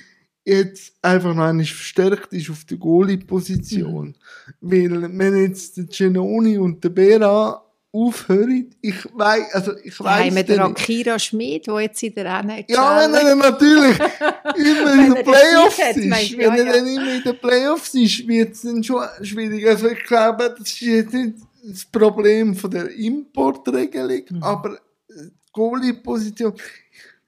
[0.44, 4.16] jetzt einfach noch einmal verstärkt ist auf der Goalie-Position.
[4.60, 7.62] Weil wenn jetzt der Genoni und der Bera
[7.92, 12.24] aufhören, ich weiß, also ich weiß haben wir den Akira Schmid, der jetzt in der
[12.40, 12.64] NHL...
[12.68, 15.96] ja, wenn er natürlich immer in den Playoffs ist,
[16.32, 16.38] du?
[16.38, 16.72] wenn Ja, er ja.
[16.72, 19.68] dann immer in den Playoffs ist, wird es dann schon schwierig.
[19.68, 24.42] Also ich glaube, das ist jetzt nicht das Problem von der Importregelung, Mhm.
[24.42, 24.74] aber
[25.08, 26.54] äh, Goalie-Position,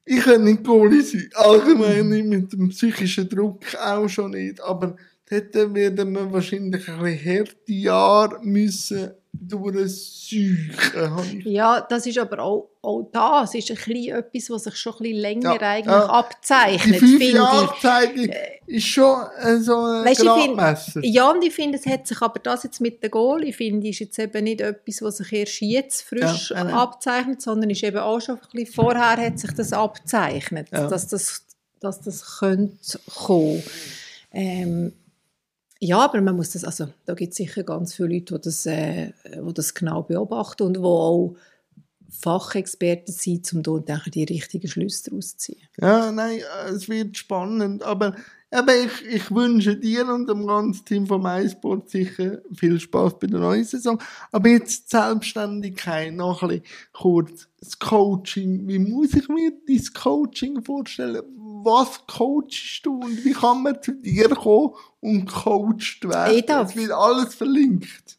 [0.05, 4.97] ich kann nicht Goalie sein, allgemein nicht mit dem psychischen Druck auch schon nicht, aber
[5.29, 11.43] dort werden wir wahrscheinlich ein bisschen harte Jahre müssen durchsuchen.
[11.45, 14.99] Ja, das ist aber auch, auch das ist ein bisschen etwas, was sich schon ein
[14.99, 16.07] bisschen länger ja, eigentlich ja.
[16.07, 17.01] abzeichnet.
[17.01, 18.31] Die Jahre Zeige
[18.67, 21.01] ist schon äh, so ein weißt, Gradmesser.
[21.01, 23.57] Find, ja, und ich finde, es hat sich aber das jetzt mit der Goal, ich
[23.57, 27.83] finde, ist jetzt eben nicht etwas, was sich erst jetzt frisch ja, abzeichnet, sondern ist
[27.83, 31.47] eben auch schon ein bisschen vorher hat sich das abzeichnet, dass das,
[31.81, 33.63] dass das könnte kommen.
[34.35, 34.93] Ähm,
[35.85, 38.67] ja, aber man muss das, also da gibt es sicher ganz viele Leute, die das,
[38.67, 41.35] äh, die das genau beobachten und die auch
[42.09, 45.63] Fachexperten sind, um dort die richtigen Schlüsse daraus zu ziehen.
[45.81, 46.41] Ja, nein,
[46.73, 48.15] es wird spannend, aber
[48.53, 53.27] aber ich, ich wünsche dir und dem ganzen Team von MySport sicher viel Spaß bei
[53.27, 53.99] der neuen Saison.
[54.31, 57.49] Aber jetzt die Selbstständigkeit, noch ein bisschen kurz.
[57.59, 61.23] Das Coaching, wie muss ich mir dein Coaching vorstellen?
[61.65, 66.37] Was coachst du und wie kann man zu dir kommen und coacht werden?
[66.37, 68.19] Ich darf, es wird alles verlinkt.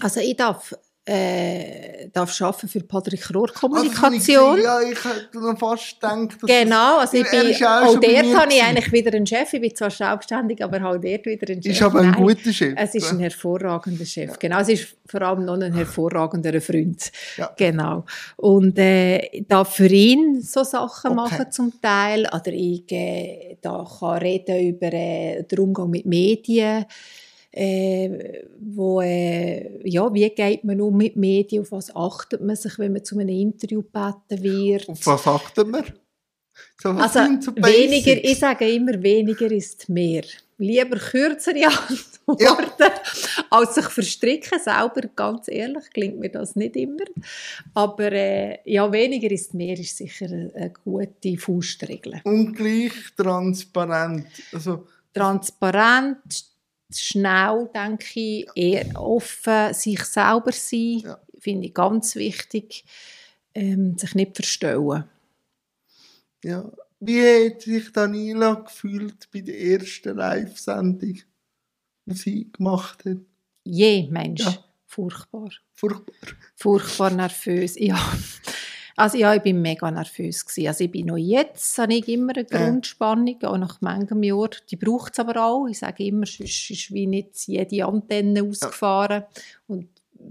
[0.00, 0.74] Also ich darf
[1.08, 4.56] äh, darf arbeiten für Patrick Rohr Kommunikation.
[4.56, 8.36] Also, ja, ich hätte noch fast gedacht, dass Genau, also ich bin, auch, auch dort
[8.36, 9.52] habe ich eigentlich wieder einen Chef.
[9.52, 11.72] Ich bin zwar selbstständig, aber auch dort wieder einen Chef.
[11.72, 12.74] Ist aber ein Nein, guter Chef.
[12.76, 14.30] Es ist ein hervorragender Chef.
[14.30, 14.36] Ja.
[14.38, 17.10] Genau, es ist vor allem noch ein hervorragender Freund.
[17.36, 17.50] Ja.
[17.56, 18.04] Genau.
[18.36, 21.36] Und äh, da für ihn so Sachen okay.
[21.36, 26.84] machen zum Teil, oder ich äh, da kann reden über äh, den Umgang mit Medien
[27.52, 32.78] äh, wo, äh, ja, wie geht man um mit Medien, auf was achtet man sich,
[32.78, 34.88] wenn man zu einem Interview gebeten wird.
[34.88, 35.84] Auf was achtet man?
[36.80, 37.20] So, also
[37.56, 40.22] weniger, ich sage immer, weniger ist mehr.
[40.58, 42.92] Lieber kürzere Antworten, ja.
[43.50, 44.58] als sich verstricken.
[44.58, 47.04] Selber, ganz ehrlich, klingt mir das nicht immer.
[47.74, 52.20] Aber äh, ja, weniger ist mehr ist sicher eine, eine gute Faustregel.
[52.24, 54.26] Und gleich transparent.
[54.52, 56.44] Also, transparent,
[56.92, 61.20] schnell, denke ich, eher offen sich selber sein, ja.
[61.38, 62.84] finde ich ganz wichtig,
[63.54, 65.04] ähm, sich nicht verstellen.
[66.44, 66.70] Ja,
[67.00, 71.20] wie hat sich Daniela gefühlt bei der ersten Live-Sendung,
[72.06, 73.18] die sie gemacht hat?
[73.64, 74.64] Je, Mensch, ja.
[74.86, 75.50] furchtbar.
[75.74, 76.30] Furchtbar.
[76.56, 77.98] Furchtbar nervös, ja.
[78.98, 80.68] Also ja, ich bin mega nervös gewesen.
[80.68, 84.50] Also ich bin noch jetzt, habe ich immer eine Grundspannung, auch nach manchem Jahr.
[84.70, 85.66] Die braucht es aber auch.
[85.68, 89.22] Ich sage immer, sonst ist wie nicht jede Antenne ausgefahren.
[89.68, 89.88] Und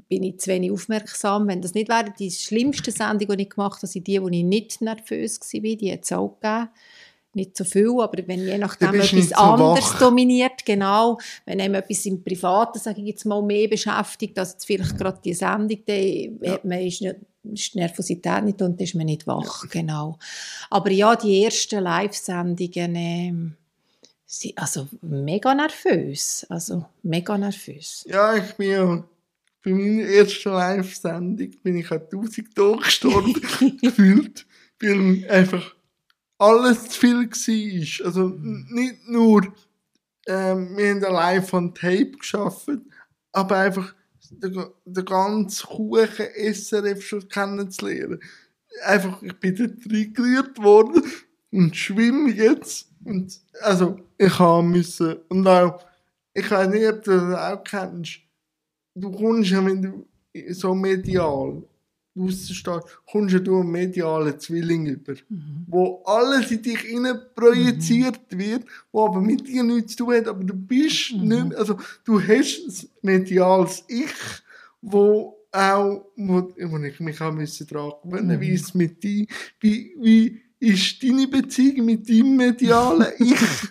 [0.10, 1.48] bin ich zu wenig aufmerksam.
[1.48, 4.44] Wenn das nicht wäre, die schlimmste Sendung, die ich gemacht habe, sind die, wo ich
[4.44, 6.70] nicht nervös war, die hat es auch gegeben
[7.38, 10.00] nicht so viel, aber wenn je nachdem etwas so anderes wach.
[10.00, 14.98] dominiert, genau, wenn einem etwas im Privaten, sage ich jetzt mal, mehr beschäftigt, als vielleicht
[14.98, 16.54] gerade die Sendung, dann ja.
[16.54, 17.16] hat man, ist, nicht,
[17.54, 20.18] ist die Nervosität nicht und ist man nicht wach, genau.
[20.70, 28.06] Aber ja, die ersten Live-Sendungen, äh, also mega nervös, also mega nervös.
[28.08, 29.04] Ja, ich bin ja
[29.64, 33.34] bei meiner ersten Live-Sendung bin ich an 1000 Tage gestorben,
[33.82, 34.46] gefühlt,
[34.80, 35.76] weil einfach
[36.38, 38.06] alles zu viel war.
[38.06, 39.54] Also nicht nur,
[40.28, 42.70] ähm, wir haben allein von Tape geschafft,
[43.32, 43.94] aber einfach
[44.32, 48.20] den, den ganzen Kuchen SRF schon kennenzulernen.
[48.84, 51.04] Einfach, ich bin dort reingerührt worden
[51.52, 52.90] und schwimme jetzt.
[53.04, 55.84] Und, also, ich habe müssen, und auch,
[56.34, 58.20] ich weiß nicht, ob du das auch kennst,
[58.96, 60.08] du kommst ja, wenn du
[60.52, 61.64] so medial
[62.18, 65.66] raussteht, kommst du einen medialen Zwilling über, mhm.
[65.68, 68.40] wo alles in dich hinein projiziert mhm.
[68.40, 71.28] wird, wo aber mit dir nichts zu tun hat, aber du bist mhm.
[71.28, 74.14] nicht mehr, also du hast ein mediales Ich,
[74.82, 78.42] wo auch, wo, wo ich mich auch müssen dran gewöhnen, mhm.
[78.42, 79.26] wie ist mit dir,
[79.60, 83.70] wie, wie ist deine Beziehung mit deinem medialen Ich?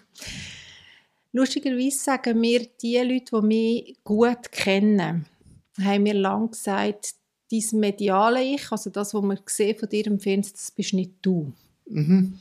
[1.32, 5.26] Lustigerweise sagen mir die Leute, die mich gut kennen,
[5.78, 7.14] haben mir lang gesagt,
[7.50, 11.12] dein mediale Ich, also das, was man sieht von dir im Fernsehen, das bist nicht
[11.22, 11.52] du.
[11.86, 12.38] Mhm.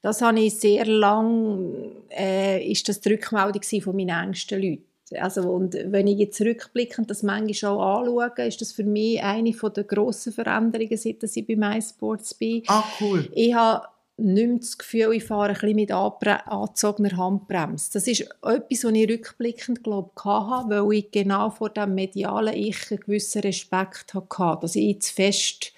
[0.00, 1.74] Das habe ich sehr lang,
[2.10, 4.84] äh, ist das die Rückmeldung von meinen engsten Leuten.
[5.16, 9.52] Also, und wenn ich jetzt rückblickend das manchmal auch anschaue, ist das für mich eine
[9.52, 12.62] der grossen Veränderungen, seit ich bei MySports bin.
[12.66, 13.28] Ah, cool.
[13.34, 13.86] Ich habe
[14.18, 17.90] nicht das Gefühl, ich fahre ein bisschen mit angezogener Handbremse.
[17.92, 22.90] Das ist etwas, was ich rückblickend glaube, hatte, weil ich genau vor dem medialen Ich
[22.90, 25.72] einen gewissen Respekt hatte, dass ich zu fest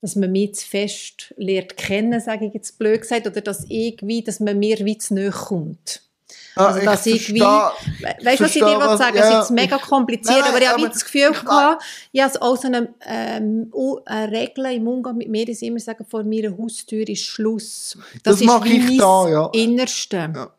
[0.00, 4.22] dass man mich zu fest lernt kennen, sage ich jetzt blöd gesagt, oder dass irgendwie,
[4.22, 6.09] dass man mir wie zu nahe kommt.
[6.56, 9.16] Ah, also, dass ich, ich wie, weißt du, was ich dir will sagen?
[9.16, 11.82] Ja, es ist mega kompliziert, nein, aber ich habe das Gefühl gehabt,
[12.12, 13.72] ich habe auch so eine, ähm,
[14.06, 17.96] eine Regel im Umgang mit mir, dass ich immer sage, vor meiner Haustür ist Schluss.
[18.14, 19.50] Das, das ist mache ich da, ja.
[19.52, 20.32] Innerste.
[20.34, 20.50] Ja.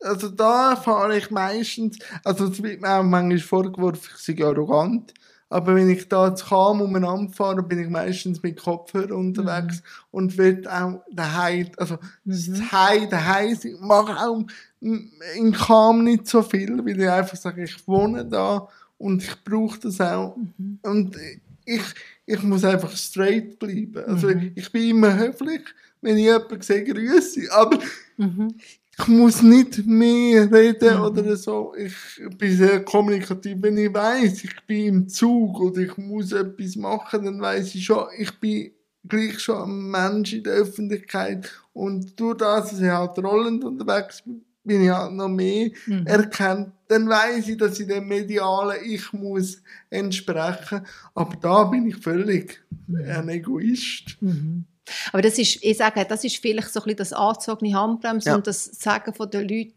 [0.00, 5.12] Also da fahre ich meistens, also es wird mir auch manchmal vorgeworfen, ich sei arrogant,
[5.50, 9.82] Aber wenn ich da zu Kam umeinander fahre, bin ich meistens mit Kopfhörer unterwegs Mhm.
[10.10, 13.72] und will auch daheim, also das daheim, daheim sein.
[13.74, 14.42] Ich mache auch
[14.80, 19.78] in Kam nicht so viel, weil ich einfach sage, ich wohne da und ich brauche
[19.80, 20.36] das auch.
[20.36, 20.78] Mhm.
[20.82, 21.16] Und
[21.64, 21.82] ich,
[22.26, 24.04] ich muss einfach straight bleiben.
[24.06, 24.52] Also Mhm.
[24.54, 25.62] ich bin immer höflich,
[26.02, 27.50] wenn ich jemanden sehe, grüße.
[27.52, 27.78] Aber
[28.18, 28.54] Mhm.
[29.00, 31.02] Ich muss nicht mehr reden Mhm.
[31.04, 31.74] oder so.
[31.76, 31.94] Ich
[32.36, 33.56] bin sehr kommunikativ.
[33.60, 37.84] Wenn ich weiß, ich bin im Zug oder ich muss etwas machen, dann weiß ich
[37.84, 38.72] schon, ich bin
[39.06, 41.50] gleich schon ein Mensch in der Öffentlichkeit.
[41.72, 46.06] Und durch das, dass ich halt rollend unterwegs bin, bin ich halt noch mehr Mhm.
[46.06, 46.72] erkannt.
[46.88, 50.80] Dann weiß ich, dass ich dem medialen Ich muss entsprechen.
[51.14, 52.60] Aber da bin ich völlig
[52.92, 54.16] ein Egoist.
[54.20, 54.64] Mhm.
[55.12, 58.36] Aber das ist, ich sage, das ist vielleicht so ein bisschen das angezogene Handbremse Ja.
[58.36, 59.74] und das Sagen von den Leuten,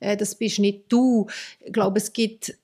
[0.00, 1.26] äh, das bist nicht du.
[1.60, 2.54] Ich glaube, es gibt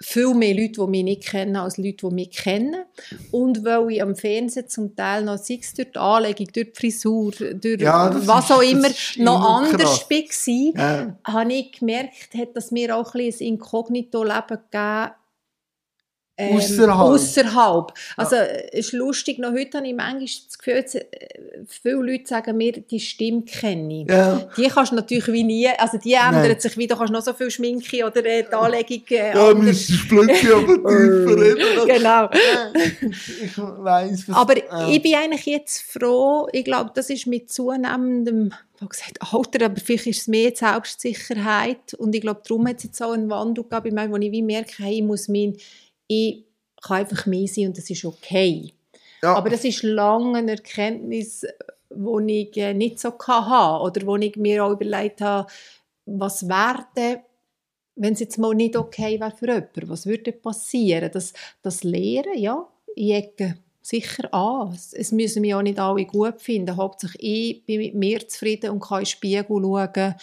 [0.00, 2.84] viel mehr Leute, die mich nicht kennen, als Leute, die mich kennen.
[3.32, 6.72] Und weil ich am Fernsehen zum Teil noch, sei es durch die Anlegung, durch die
[6.72, 10.46] Frisur, durch Ja, was ist- auch immer, noch immer anders krass.
[10.46, 11.18] war, Ja.
[11.24, 15.10] habe ich gemerkt, hat das mir auch ein bisschen ein Inkognito-Leben gegeben.
[16.40, 17.10] Ähm, Ausserhalb.
[17.10, 17.92] ausserhalb.
[18.16, 21.04] Also, es ist lustig, noch heute habe ich manchmal das Gefühl, jetzt, äh,
[21.66, 24.08] viele Leute sagen mir, die Stimme kenne ich.
[24.08, 24.48] Ja.
[24.56, 26.60] Die kannst du natürlich wie nie, also die ändert Nein.
[26.60, 30.08] sich wieder, du kannst noch so viel Schminke oder äh, die Anlegung äh, Ja, müsstest
[30.08, 31.88] plötzlich aber tiefer reden.
[31.88, 32.28] Genau.
[33.42, 34.36] Ich weiss, was...
[34.36, 38.90] Aber äh, ich bin eigentlich jetzt froh, ich glaube, das ist mit zunehmendem ich habe
[38.90, 42.84] gesagt, Alter, aber vielleicht ist es mehr die Selbstsicherheit und ich glaube, darum hat es
[42.84, 45.56] jetzt auch einen Wandel gegeben, bei mir, wo ich wie merke, hey, ich muss mein,
[46.08, 46.44] ich
[46.82, 48.72] kann einfach mehr sein und das ist okay.
[49.22, 51.46] ja, Aber das ist lange eine Erkenntnis,
[51.90, 55.48] die ich äh, nicht so hatte oder wo ich mir auch überlegt habe,
[56.06, 57.22] was wäre
[58.00, 61.10] wenn es jetzt mal nicht okay wäre für jemanden, was würde passieren?
[61.12, 64.72] Das, das Lehren, ja, ich ecke sicher an.
[64.72, 66.76] Es, es müssen mich auch nicht alle gut finden.
[66.76, 70.14] Hauptsächlich ich bin mit mir zufrieden und kann in den Spiegel schauen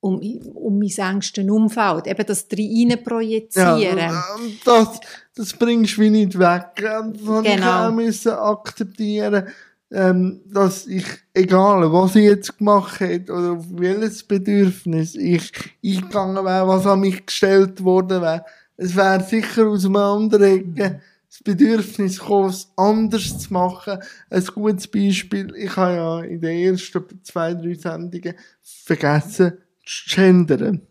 [0.00, 0.18] um,
[0.54, 2.06] um mein engsten Umfeld.
[2.06, 3.98] Eben das rein projizieren.
[3.98, 5.00] Ja, ähm, das,
[5.34, 6.66] das bringst du wie nicht weg.
[6.78, 8.40] Ähm, Das habe ich Genau.
[8.40, 9.48] auch akzeptieren,
[9.92, 15.50] ähm, dass ich, egal was ich jetzt gemacht hätte oder auf welches Bedürfnis ich
[15.84, 18.44] eingegangen wäre, was an mich gestellt worden wäre,
[18.76, 20.42] es wäre sicher aus einem anderen
[20.76, 23.98] Ecke das Bedürfnis gekommen, es anders zu machen.
[24.30, 29.52] Ein gutes Beispiel, ich habe ja in den ersten zwei, drei Sendungen vergessen
[29.84, 30.82] gendern.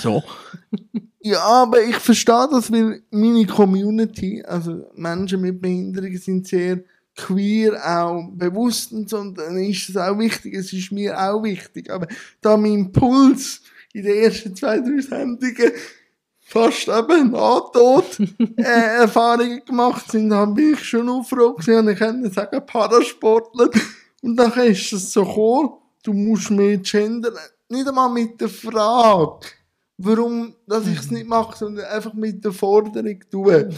[0.00, 0.22] So.
[1.22, 6.82] Ja, aber ich verstehe das, weil meine Community, also Menschen mit Behinderungen sind sehr
[7.16, 11.42] queer, auch bewusst und so, und dann ist es auch wichtig, es ist mir auch
[11.42, 12.06] wichtig, aber
[12.40, 13.60] da mein Puls
[13.92, 15.72] in den ersten zwei, drei Sendungen
[16.40, 18.18] fast eben nahtod
[18.56, 18.62] äh,
[19.02, 23.70] Erfahrungen gemacht sind, dann bin ich schon gewesen, und ich kann sagen, Parasportler,
[24.22, 25.70] und dann ist es so gekommen,
[26.02, 27.34] du musst mehr gendern,
[27.70, 29.46] nicht einmal mit der Frage,
[29.98, 33.68] warum dass ich es nicht mache, sondern einfach mit der Forderung tue.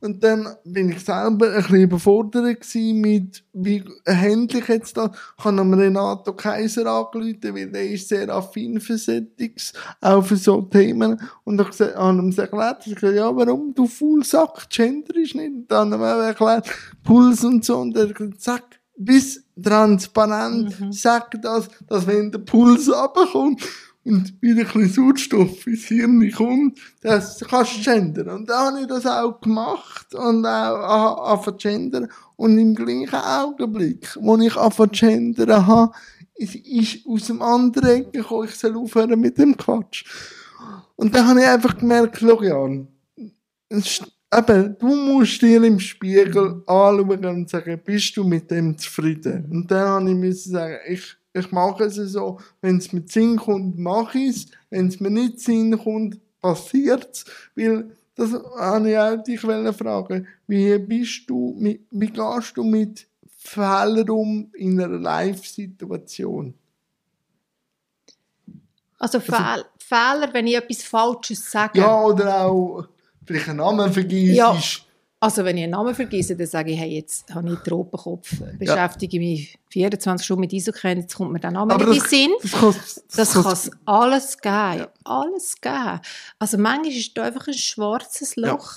[0.00, 5.10] Und dann bin ich selber ein bisschen überfordert mit, wie handle ich jetzt das?
[5.36, 10.36] Ich habe am Renato Kaiser angerufen, weil der ist sehr affin für Settings, auch für
[10.36, 11.20] so Themen.
[11.42, 15.52] Und ich habe ihm erklärt, ich gesagt, ja, warum du Fullsack, Gender ist nicht.
[15.52, 16.70] Und dann haben wir erklärt,
[17.02, 17.78] Puls und so.
[17.78, 23.62] Und er hat gesagt, sag, bis transparent, sag das, dass wenn der Puls runterkommt,
[24.04, 28.28] und wieder ein bisschen Sauerstoff ins Hirn kommt, das kannst du gendern.
[28.30, 32.08] Und dann habe ich das auch gemacht und auch angefangen gendern.
[32.36, 35.92] Und im gleichen Augenblick, wo ich angefangen gendern habe,
[36.36, 40.04] ist, ist aus dem anderen Ecke gekommen, ich soll aufhören mit dem Quatsch.
[40.96, 42.88] Und dann habe ich einfach gemerkt, Florian,
[43.68, 48.76] es ist- eben, du musst dir im Spiegel anschauen und sagen, bist du mit dem
[48.76, 49.46] zufrieden?
[49.50, 53.36] Und dann habe ich müssen sagen, ich, ich mache es so, wenn es mir Sinn
[53.36, 54.46] kommt, mache ich es.
[54.70, 57.24] Wenn es mir nicht Sinn kommt, passiert es.
[57.54, 60.26] Weil, das habe ich auch dich fragen.
[60.46, 66.54] Wie bist du, mit, wie gehst du mit Fehlern um in einer Live-Situation?
[68.98, 71.78] Also Fehl Fehler, wenn ich etwas Falsches sage.
[71.78, 72.88] Ja, oder auch
[73.28, 74.34] vielleicht einen Namen vergisst.
[74.36, 74.56] Ja.
[75.20, 78.30] Also wenn ich einen Namen vergesse, dann sage ich, hey, jetzt habe ich einen Tropenkopf,
[78.56, 82.30] beschäftige mich 24 Stunden mit Isoken, jetzt kommt mir der Name Aber nicht in Sinn.
[82.40, 82.74] Das kann,
[83.16, 84.86] Das kann- kann es alles geben.
[85.04, 86.00] Alles geben.
[86.38, 88.72] Also manchmal ist da einfach ein schwarzes Loch.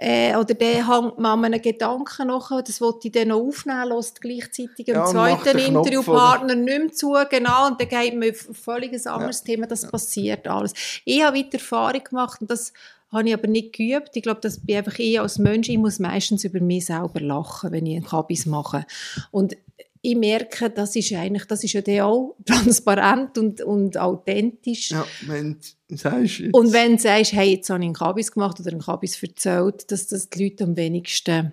[0.00, 3.88] Äh, oder der hängt man an einem Gedanken noch, das wollte ich dann noch aufnehmen,
[3.88, 8.48] lässt gleichzeitig Ja, macht zweiten Interviewpartner nicht mehr zu, genau, und dann geht man auf
[8.48, 10.72] ein völlig anderes Thema, das passiert alles.
[11.04, 12.72] Ich habe weiter Erfahrung gemacht und das
[13.10, 14.10] habe ich aber nicht geübt.
[14.14, 15.68] Ich glaube, das bin einfach ich als Mensch.
[15.68, 18.84] Ich muss meistens über mich selber lachen, wenn ich einen Kabis mache.
[19.30, 19.56] Und
[20.00, 24.90] ich merke, das ist eigentlich, das ist ja dann auch transparent und, und authentisch.
[24.90, 26.54] Ja, wenn du sagst jetzt.
[26.54, 29.90] Und wenn du sagst, hey, jetzt habe ich einen Kabis gemacht oder einen Kabis erzählt,
[29.90, 31.52] dass das die Leute am wenigsten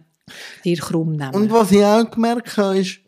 [0.64, 1.36] dir krumm nehmen.
[1.36, 3.00] Und was ich auch gemerkt habe, ist,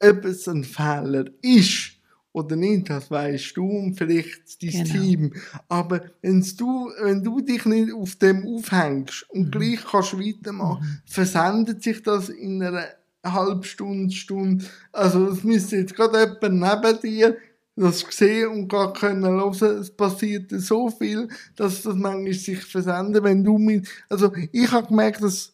[0.00, 1.92] ob es ein Fehler ist
[2.32, 4.84] oder nicht, das weißt du und vielleicht dein Genau.
[4.84, 5.32] Team.
[5.68, 9.50] Aber wenn's du, wenn du dich nicht auf dem aufhängst und Mhm.
[9.50, 12.84] gleich kannst weitermachen, versendet sich das in einer
[13.24, 14.64] halben Stunde, Stunde.
[14.92, 17.36] Also es müsste jetzt gerade jemand neben dir
[17.76, 19.78] das sehen und gar können hören.
[19.80, 24.88] Es passiert so viel, dass das manchmal sich versendet, wenn du mit, also ich habe
[24.88, 25.52] gemerkt, dass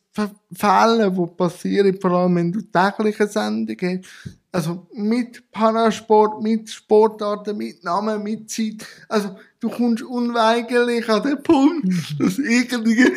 [0.53, 7.57] Fälle, die passieren, vor allem wenn du tägliche Sendung hast, also mit Parasport, mit Sportarten,
[7.57, 11.86] mit Namen, mit Zeit, also du kommst unweigerlich an den Punkt,
[12.18, 13.12] dass irgendwie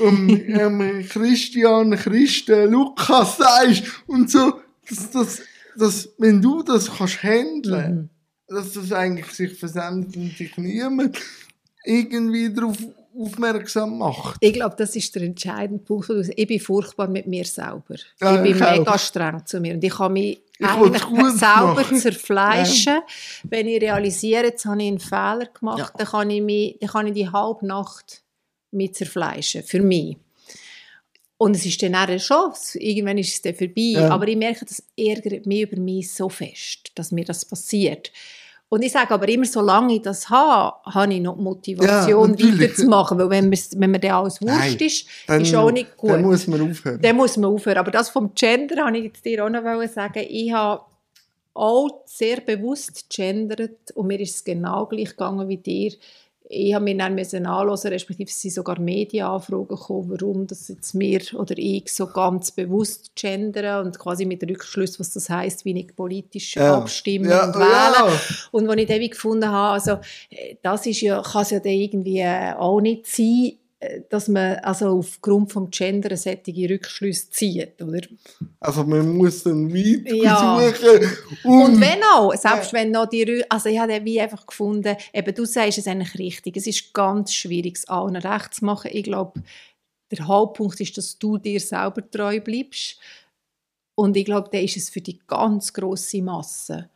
[0.00, 5.42] um, ähm, Christian, Christen, Lukas sagst und so, dass, dass,
[5.76, 8.10] dass, wenn du das kannst handeln,
[8.48, 11.18] dass das eigentlich sich versendet und sich niemand
[11.84, 12.76] irgendwie darauf
[13.16, 14.36] aufmerksam macht.
[14.40, 16.10] Ich glaube, das ist der entscheidende Punkt.
[16.34, 17.96] Ich bin furchtbar mit mir selber.
[18.20, 18.78] Ja, ich bin ich auch.
[18.78, 19.74] mega streng zu mir.
[19.74, 21.98] Und ich kann mich Ich eigentlich will's gut selber machen.
[21.98, 23.00] zerfleischen.
[23.44, 25.90] Wenn ich realisiere, jetzt habe ich einen Fehler gemacht, Ja.
[25.96, 28.22] dann, kann ich mich, dann kann ich die halbe Nacht
[28.70, 29.62] mit zerfleischen.
[29.64, 30.16] Für mich.
[31.36, 33.72] Und es ist dann auch schon, irgendwann ist es dann vorbei.
[33.76, 34.08] Ja.
[34.10, 38.12] Aber ich merke, das ärgert mich über mich so fest, dass mir das passiert.
[38.68, 42.60] Und ich sage aber immer, solange ich das habe, habe ich noch die Motivation, natürlich.
[42.60, 43.18] weiterzumachen.
[43.18, 46.10] Weil wenn, wenn mir dann alles wurscht ist, ist auch nicht gut.
[46.10, 47.00] Dann muss man aufhören.
[47.00, 47.78] Dann muss man aufhören.
[47.78, 50.24] Aber das vom Gender habe ich jetzt dir auch noch sagen.
[50.28, 50.82] Ich habe
[51.54, 55.92] auch sehr bewusst gendert und mir ist es genau gleich gegangen wie dir.
[56.46, 60.94] Ich habe mir dann müssen anhören, respektive es sind sogar Medienanfragen gekommen, warum das jetzt
[60.94, 65.78] mir oder ich so ganz bewusst gendern und quasi mit Rückschluss, was das heißt, wie
[65.78, 66.76] ich politisch Ja.
[66.76, 67.60] abstimmen Ja, und ja.
[67.60, 68.18] wählen.
[68.52, 69.92] Und als ich dann gefunden habe, also,
[70.28, 73.52] äh, das ist ja, kann es ja dann irgendwie äh, auch nicht sein,
[74.08, 78.00] dass man also aufgrund vom Gender solche Rückschlüsse zieht, oder?
[78.60, 80.58] Also man muss dann weit Ja.
[80.72, 81.10] suchen.
[81.42, 84.96] Um, Und wenn auch, selbst wenn noch die Rü also ich habe wie einfach gefunden,
[85.12, 88.90] eben du sagst es eigentlich richtig, es ist ganz schwierig, es allen recht zu machen.
[88.92, 89.42] Ich glaube,
[90.10, 92.98] der Hauptpunkt ist, dass du dir selber treu bleibst.
[93.96, 96.90] Und ich glaube, dann ist es für die ganz grosse Masse,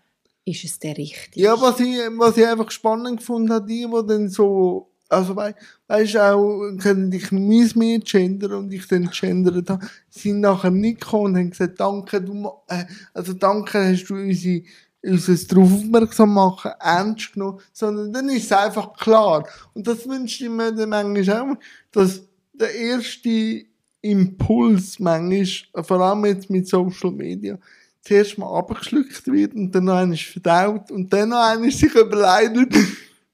[0.44, 1.40] ist es der richtige.
[1.46, 5.54] Ja, was ich, was ich einfach spannend gefunden habe, die, die dann so, also wei,
[5.86, 11.00] weißt auch, können dich mies mehr gendern und ich dann gendert habe, sind nachher nicht
[11.00, 12.84] gekommen und haben gesagt, danke, du, äh,
[13.14, 14.62] also danke, hast du unsere,
[15.02, 19.48] unser darauf aufmerksam machen, ernst genommen, sondern dann ist es einfach klar.
[19.72, 21.56] Und das wünscht ich mir dann manchmal auch,
[21.92, 23.64] dass der erste
[24.02, 27.58] Impuls manchmal, vor allem jetzt mit Social Media,
[28.02, 32.76] zuerst mal abgeschluckt wird und dann noch einmal verdaut und dann noch einmal sich überlegt,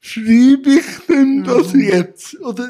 [0.04, 2.38] schreibe ich denn das jetzt?
[2.40, 2.68] Oder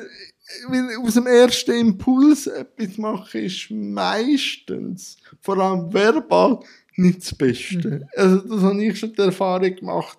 [0.68, 6.61] weil aus dem ersten Impuls etwas machen ist meistens, vor allem verbal,
[6.97, 8.07] nicht das Beste.
[8.16, 10.18] Also das habe ich schon die Erfahrung gemacht.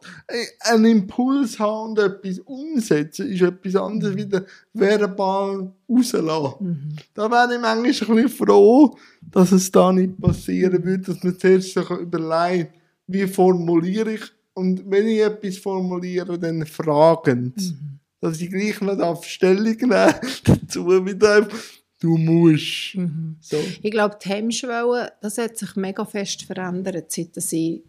[0.59, 6.97] Einen Impuls haben und etwas umsetzen ist etwas anderes wie der verbal rauslassen.
[7.13, 11.39] Da wäre ich manchmal ein bisschen froh, dass es da nicht passieren würde, dass man
[11.39, 12.73] zuerst sich überlegt,
[13.07, 14.23] wie formuliere ich
[14.55, 17.75] und wenn ich etwas formuliere, dann fragend.
[18.21, 21.57] Dass ich gleich noch auf Stellung nehmen dazu, wieder einfach,
[21.99, 22.97] du musst.
[23.41, 23.57] So.
[23.83, 27.83] Ich glaube, die Hemmschwelle, das hat sich mega fest verändert, seit dass ich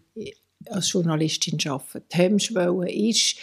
[0.69, 2.03] als Journalistin arbeite.
[2.11, 3.37] Die Hemmschwelle ist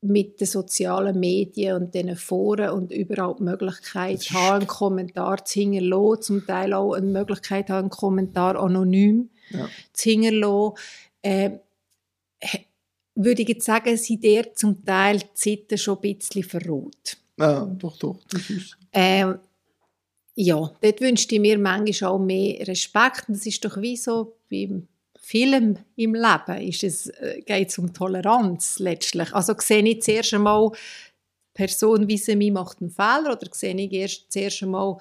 [0.00, 5.60] mit den sozialen Medien und diesen Foren und überall die Möglichkeit haben, einen Kommentar zu
[5.60, 9.68] hinterlassen, zum Teil auch eine Möglichkeit haben, einen Kommentar anonym Ja.
[9.92, 10.74] zu hinterlassen.
[11.22, 11.50] Äh,
[13.16, 17.16] würde ich jetzt sagen, sind der zum Teil die Zeiten schon ein bisschen verrot.
[17.38, 18.76] Ja, doch, doch, das ist.
[18.92, 19.38] Ähm,
[20.34, 23.24] ja, dort wünschte ich mir manchmal auch mehr Respekt.
[23.28, 24.86] Das ist doch wie so beim
[25.18, 26.68] Film im Leben.
[26.68, 29.34] Ist es, äh, geht es um Toleranz letztlich.
[29.34, 30.78] Also sehe ich zuerst einmal, die
[31.54, 34.98] Person wie sie mir macht einen Fehler oder sehe ich erst zuerst einmal,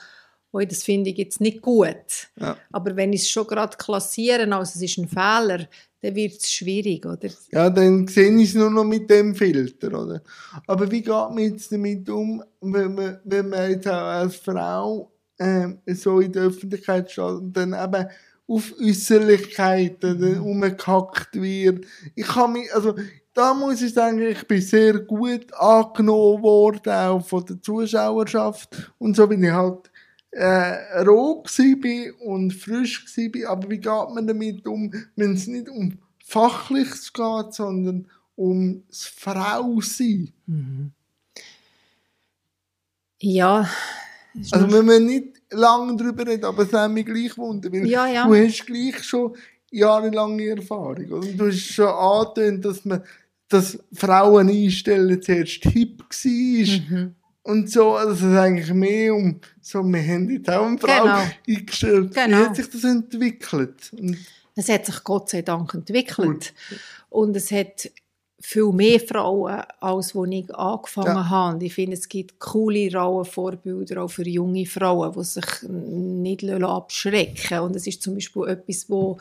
[0.51, 2.30] oh, das finde ich jetzt nicht gut.
[2.39, 2.57] Ja.
[2.72, 5.68] Aber wenn ich es schon gerade klassieren, also es ist ein Fehler,
[6.06, 7.30] dann wird es schwierig, oder?
[7.51, 10.22] Ja, dann sehe ich es nur noch mit dem Filter, oder?
[10.68, 15.12] Aber wie geht man jetzt damit um, wenn man, wenn man jetzt auch als Frau
[15.39, 18.08] ähm, so in der Öffentlichkeit steht und dann eben
[18.47, 21.86] auf Äußerlichkeiten umgehackt wird.
[22.14, 22.93] Ich kann mich, also,
[23.34, 28.93] da muss ich sagen, ich bin sehr gut angenommen worden, auch von der Zuschauerschaft.
[28.99, 29.89] Und so bin ich halt
[30.36, 31.44] äh, roh
[31.82, 33.46] bin und frisch bin.
[33.46, 39.06] Aber wie geht man damit um, wenn es nicht um Fachliches geht, sondern um das
[39.06, 40.32] Frausein?
[40.46, 40.92] Mhm.
[43.20, 43.70] Ja.
[44.52, 48.06] Also wenn man nicht lange darüber reden, aber es hat mich gleich wundern, weil ja,
[48.06, 48.28] ja.
[48.28, 49.36] du hast gleich schon
[49.72, 51.10] jahrelange Erfahrung.
[51.12, 53.04] Und du hast schon angetönt, dass man
[53.48, 56.98] dass Frauen einstellen zuerst hip war.
[56.98, 57.16] Mhm.
[57.46, 61.04] Und so, also es ist eigentlich mehr um, so, wir haben jetzt auch eine Frau
[61.04, 61.22] genau.
[61.48, 62.16] eingestellt.
[62.16, 62.38] Genau.
[62.39, 63.91] Wie hat sich das entwickelt?
[63.93, 64.18] Und
[64.56, 66.28] es hat sich Gott sei Dank entwickelt.
[66.28, 66.54] Gut.
[67.10, 67.91] Und es hat
[68.39, 71.30] viel mehr Frauen, als als ich angefangen ja.
[71.30, 71.66] habe.
[71.66, 77.76] Ich finde, es gibt coole Rollenvorbilder auch für junge Frauen, die sich nicht abschrecken Und
[77.76, 79.20] das ist zum Beispiel etwas, wo,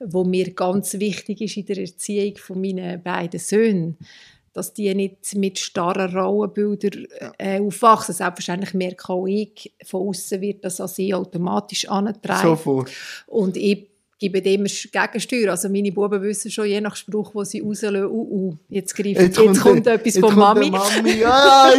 [0.00, 3.98] wo mir ganz wichtig ist in der Erziehung von meinen beiden Söhnen
[4.58, 7.06] dass die nicht mit starren Rollenbildern
[7.38, 8.14] äh, aufwachsen.
[8.14, 12.48] Selbstverständlich merke auch ich, von außen wird das an sie automatisch angetragen.
[12.48, 12.90] Sofort.
[13.26, 13.88] Und ich
[14.18, 15.50] gebe dem Gegensteuer.
[15.50, 19.20] Also meine Buben wissen schon, je nach Spruch, wo sie rauslösen, uh, uh, jetzt, greift,
[19.20, 20.70] jetzt, jetzt kommt, etwas jetzt von Mami.
[20.70, 21.12] Mami.
[21.18, 21.72] Ja,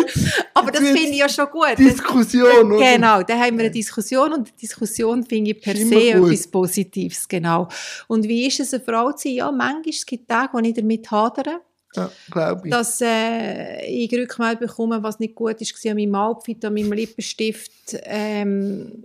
[0.53, 1.77] Aber das finde ich ja schon gut.
[1.77, 2.93] Diskussion, oder?
[2.93, 7.27] Genau, da haben wir eine Diskussion und die Diskussion finde ich per se etwas Positives,
[7.27, 7.67] genau.
[8.07, 9.35] Und wie ist es, eine Frau zu sein?
[9.35, 11.61] Ja, manchmal es gibt Tage, wo ich damit hadere.
[11.95, 12.71] Ja, glaube ich.
[12.71, 17.97] Dass äh, ich Rückmeldung bekomme, was nicht gut ist, an meinem Outfit, an meinem Lippenstift.
[18.03, 19.03] Ähm,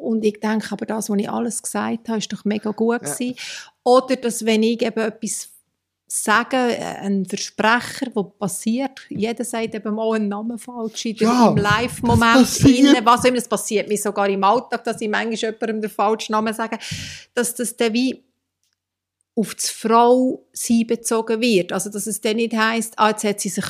[0.00, 3.12] und ich denke, aber das, was ich alles gesagt habe, ist doch mega gut ja.
[3.12, 3.36] gewesen.
[3.84, 5.48] Oder dass, wenn ich eben etwas
[6.14, 11.48] sage, äh, ein Versprecher, der passiert, jeder sagt eben mal einen Namen falsch in ja,
[11.48, 15.90] im Live-Moment, was immer, das passiert mir sogar im Alltag, dass ich manchmal jemandem den
[15.90, 16.78] falschen Namen sage,
[17.34, 18.22] dass das dann wie
[19.34, 21.72] auf die Frau sie bezogen wird.
[21.72, 23.64] Also, dass es dann nicht heisst, ah, jetzt hat sie sich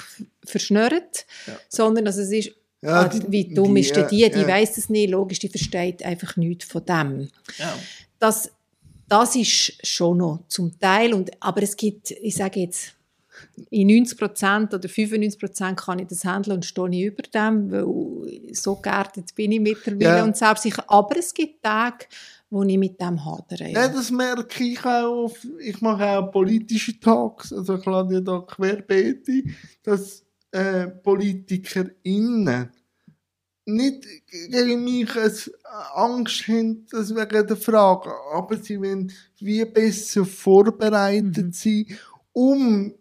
[0.44, 1.56] verschnürt, ja.
[1.68, 2.50] sondern dass es ist,
[2.80, 4.48] ja, ah, wie dumm die, ist denn die, die ja.
[4.48, 7.28] weiss es nicht, logisch, die versteht einfach nichts von dem.
[7.58, 7.78] Ja.
[8.18, 8.50] Das,
[9.08, 12.94] das ist schon noch zum Teil, und, aber es gibt, ich sage jetzt,
[13.70, 18.76] in 90% oder 95% kann ich das handeln und stehe ich über dem, weil so
[18.76, 20.24] geerdet bin ich mittlerweile ja.
[20.24, 20.84] und selbstsicher.
[20.88, 22.06] Aber es gibt Tage,
[22.52, 23.70] wo ich mit dem hadere.
[23.70, 23.82] Ja.
[23.82, 25.24] ja, das merke ich auch.
[25.24, 29.26] Auf, ich mache auch politische Talks, also ich lade ja da querbeet
[29.82, 32.70] dass äh, PolitikerInnen
[33.64, 34.06] nicht
[34.50, 35.08] gegen mich
[35.94, 41.52] Angst haben, das wegen der Frage, aber sie wollen wie besser vorbereitet mhm.
[41.52, 41.86] sein,
[42.32, 42.92] um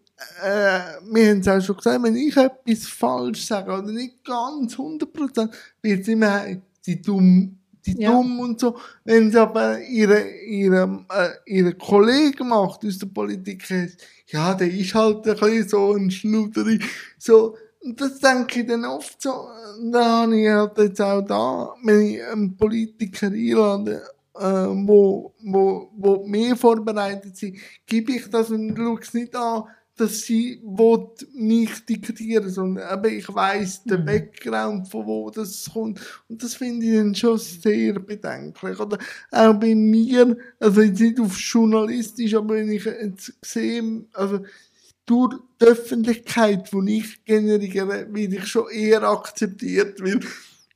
[0.42, 0.80] äh,
[1.12, 5.52] wir haben es auch schon gesagt, wenn ich etwas falsch sage oder nicht ganz 100%,
[5.82, 6.46] wird es immer
[6.86, 8.12] die dumm die ja.
[8.12, 8.78] dumm und so.
[9.04, 13.64] Wenn es aber ihre, ihre, äh, ihre Kollegen macht aus der Politik,
[14.28, 16.80] ja, der ist halt ein bisschen so ein Schnuderi.
[17.18, 19.48] So, das denke ich dann oft so,
[19.92, 24.04] da habe ich halt jetzt auch da, wenn ich einen Politiker einlade,
[24.36, 29.64] äh, wo, wo, wo mehr vorbereitet sind, gebe ich das und schaue es nicht an,
[30.02, 30.60] dass sie
[31.34, 34.06] mich diktieren sondern aber ich weiß den mhm.
[34.06, 36.00] Background, von wo das kommt.
[36.28, 38.80] Und das finde ich dann schon sehr bedenklich.
[38.80, 38.98] Oder
[39.30, 44.44] auch bei mir, also jetzt nicht auf journalistisch, aber wenn ich jetzt sehe, also
[45.06, 50.20] durch die Öffentlichkeit, die ich generiere, werde ich schon eher akzeptiert, weil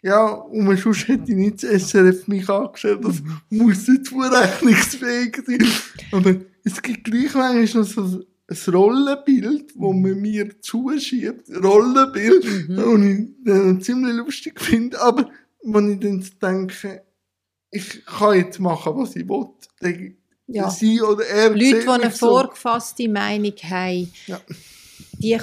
[0.03, 3.39] ja, und sonst hätte ich nicht das SRF mich angestellt, das mhm.
[3.49, 5.67] muss nicht zurechnungsfähig sein.
[6.11, 12.77] Aber es gibt gleich manchmal noch so ein Rollenbild, das man mir zuschiebt, Rollenbild, mhm.
[12.79, 15.29] und ich äh, ziemlich lustig finde, aber
[15.63, 17.03] wenn ich dann denke,
[17.71, 19.47] ich kann jetzt machen, was ich will,
[19.79, 20.15] dann
[20.47, 20.69] ja.
[20.69, 22.27] sie oder er Leute, die eine so.
[22.27, 24.39] vorgefasste Meinung haben, ja.
[25.17, 25.37] die,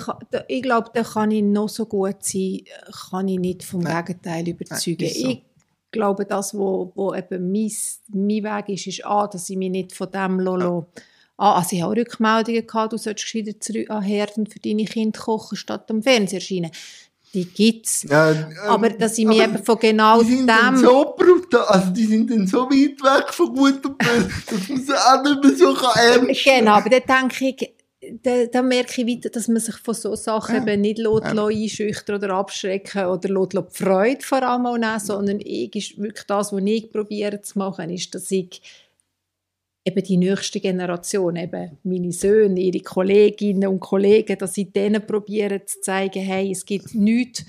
[0.48, 2.60] ich glaube, da kann ich noch so gut sein,
[3.10, 4.04] kann ich nicht vom Nein.
[4.04, 5.04] Gegenteil überzeugen.
[5.04, 5.28] Nein, so.
[5.28, 5.42] Ich
[5.90, 7.72] glaube, das, wo, wo eben mein,
[8.08, 10.86] mein Weg ist, ist A, dass ich mich nicht von dem ja.
[11.42, 14.84] Ah, also ich habe auch Rückmeldungen gehabt, du solltest wieder zurück an Herden für deine
[14.84, 16.70] Kinder kochen, statt am Fernseher erscheinen.
[17.34, 18.04] Die gibt es.
[18.04, 20.76] Ja, ähm, aber dass ich mich eben von genau die sind dem...
[20.76, 24.82] so brutal, also die sind dann so weit weg von gut und böse, dass man
[24.82, 27.72] sie auch nicht mehr so ernst Genau, aber dann denke ich,
[28.22, 30.62] da, da merke ich wieder, dass man sich von so Sachen ja.
[30.62, 31.46] eben nicht lässt, ja.
[31.46, 36.26] einschüchtern oder abschrecken oder lässt die Freude vor allem auch nehmen, sondern ich ist wirklich
[36.28, 38.62] das, was ich probiere zu machen, ist, dass ich
[39.84, 45.60] eben die nächste Generation, eben meine Söhne, ihre Kolleginnen und Kollegen, dass sie denen probieren
[45.66, 47.44] zu zeigen, hey, es gibt nichts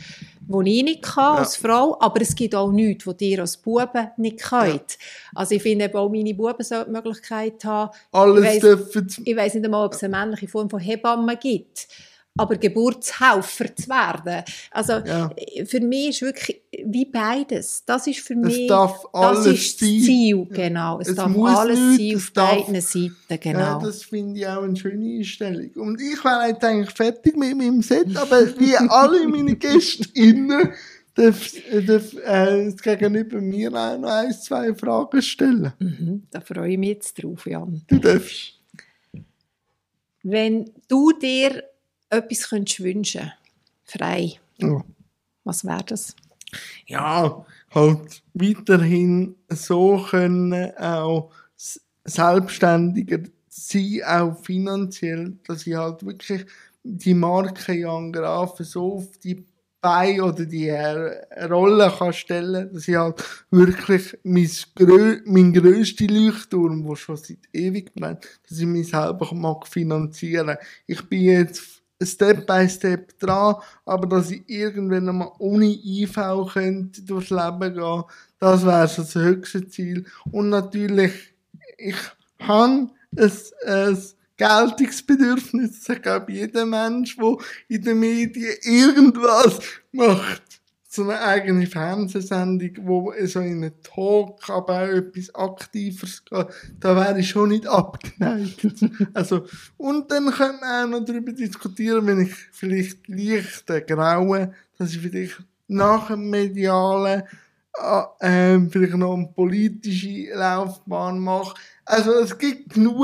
[0.47, 4.09] was ich nicht kann als Frau, aber es gibt auch nichts, was ihr als Buben
[4.17, 4.97] nicht könnt.
[5.33, 7.91] Also ich finde eben auch meine Buben sollten die Möglichkeit haben.
[8.11, 11.37] Alles ich weiss, dürfen ich weiss nicht einmal, ob es eine männliche Form von Hebamme
[11.37, 11.87] gibt.
[12.35, 14.43] Aber Geburtshelfer zu werden.
[14.71, 15.29] Also Ja.
[15.65, 17.83] für mich ist wirklich wie beides.
[17.85, 19.87] Das ist für mich das ist das.
[19.87, 20.99] Ziel, genau.
[20.99, 23.79] Es, Es darf alles nicht, sein auf beiden Seiten, Ja, genau.
[23.81, 25.69] das finde ich auch eine schöne Einstellung.
[25.75, 30.71] Und ich wäre jetzt eigentlich fertig mit meinem Set, aber wie alle meine GästInnen
[31.13, 31.51] darf,
[31.85, 35.71] darf äh, Gegenüber mir auch noch ein, zwei Fragen stellen.
[35.77, 37.83] Mhm, da freue ich mich jetzt drauf, Jan.
[37.87, 38.59] Du darfst.
[40.23, 41.63] Wenn du dir
[42.17, 43.31] etwas könntest wünschen
[43.83, 44.83] frei, Ja.
[45.43, 46.15] was wäre das?
[46.85, 51.31] ja, halt weiterhin so können auch
[52.05, 56.45] selbstständiger sein, auch finanziell, dass ich halt wirklich
[56.83, 59.45] die Marke Jan Grafen so auf die
[59.81, 66.05] Beine oder die äh, Rolle kann stellen, dass ich halt wirklich mein, grö mein grösster
[66.07, 70.55] Leuchtturm, der schon seit ewig brennt, dass ich mich selber mag finanzieren.
[70.87, 76.19] Ich bin jetzt Step by Step dran, aber dass ich irgendwann einmal ohne IV
[76.51, 78.03] könnte durchs Leben gehen,
[78.39, 80.05] das wäre so das höchste Ziel.
[80.31, 81.13] Und natürlich,
[81.77, 81.95] ich
[82.39, 82.91] habe ein,
[83.65, 83.97] ein
[84.37, 85.83] Geltungsbedürfnis.
[85.83, 87.37] Das glaube jeder Mensch, der
[87.67, 89.59] in den Medien irgendwas
[89.91, 90.52] macht.
[90.95, 96.47] So eine eigene Fernsehsendung, wo so in einen Talk, aber auch etwas Aktiveres geht,
[96.79, 98.67] da wäre ich schon nicht abgeneigt.
[99.15, 104.91] also, und dann könnte man auch noch darüber diskutieren, wenn ich vielleicht leichte Graue, dass
[104.91, 107.23] ich vielleicht nach dem Medialen
[107.79, 111.55] äh, ähm, vielleicht noch eine politische Laufbahn mache.
[111.85, 113.01] Also es gibt genug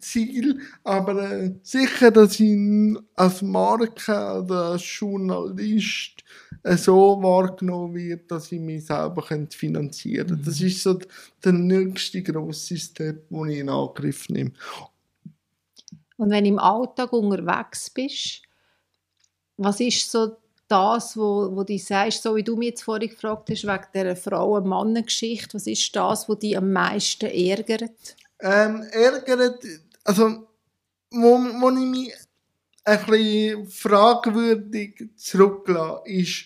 [0.00, 2.58] Ziele, aber äh, sicher, dass ich
[3.14, 6.24] als Marke oder als Journalist
[6.62, 10.42] äh, so wahrgenommen wird, dass ich mich selber finanzieren könnte.
[10.44, 10.98] Das ist so
[11.44, 14.52] der nächste grosse Step, den ich in Angriff nehme.
[16.16, 18.42] Und wenn du im Alltag unterwegs bist,
[19.56, 20.36] was ist so
[20.68, 24.16] das, wo, wo du sagst, so wie du mich jetzt vorhin gefragt hast, wegen dieser
[24.16, 28.16] Frauen-Mannen-Geschichte, was ist das, was dich am meisten ärgert?
[28.40, 29.64] Ähm, ärgert,
[30.04, 30.48] also,
[31.10, 32.14] wo, wo ich mich
[32.84, 36.44] ein bisschen fragwürdig zurücklasse, ist,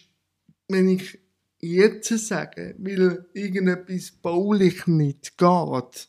[0.69, 1.19] wenn ich
[1.61, 6.09] jetzt sage, weil irgendetwas baulich nicht geht,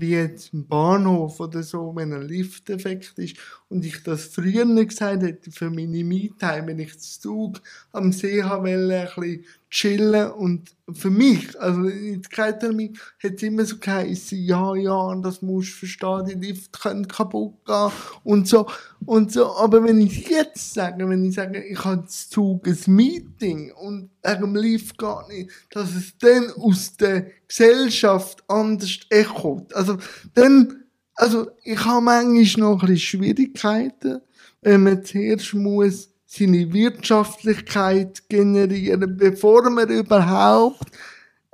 [0.00, 3.36] wie jetzt ein Bahnhof oder so, wenn ein Lifteffekt ist,
[3.68, 7.60] und ich das früher nicht gesagt hätte für meine Me-Time, wenn ich zu Zug
[7.92, 9.44] am See haben ein bisschen
[9.74, 15.14] chillen und für mich, also jetzt kein Termin, hat es immer so geheißen, ja, ja,
[15.16, 17.90] das musst du verstehen, die Lift können kaputt gehen
[18.22, 18.66] und so,
[19.04, 22.78] und so, aber wenn ich jetzt sage, wenn ich sage, ich habe zu Zug ein
[22.86, 29.74] Meeting und wegen dem Lift geht nicht, dass es dann aus der Gesellschaft anders echot,
[29.74, 29.98] also
[30.34, 30.84] dann,
[31.16, 34.20] also ich habe manchmal noch ein bisschen Schwierigkeiten,
[34.62, 40.90] wenn man zuerst muss seine Wirtschaftlichkeit generieren, bevor man überhaupt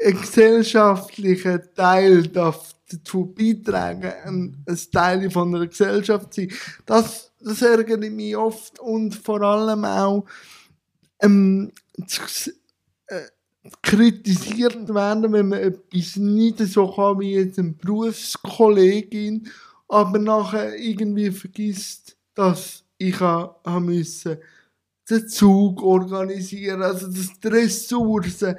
[0.03, 6.51] einen gesellschaftlichen Teil dazu beitragen, ein, ein Teil von einer Gesellschaft sein.
[6.87, 10.25] Das, das ärgert mich oft und vor allem auch
[11.21, 11.73] ähm,
[12.07, 12.51] zu,
[13.09, 13.21] äh,
[13.83, 19.47] kritisiert werden, wenn man etwas nicht so kann wie jetzt eine Berufskollegin,
[19.89, 24.39] aber nachher irgendwie vergisst, dass ich ha, ha müssen
[25.11, 28.57] den Zug organisieren, also dass die Ressourcen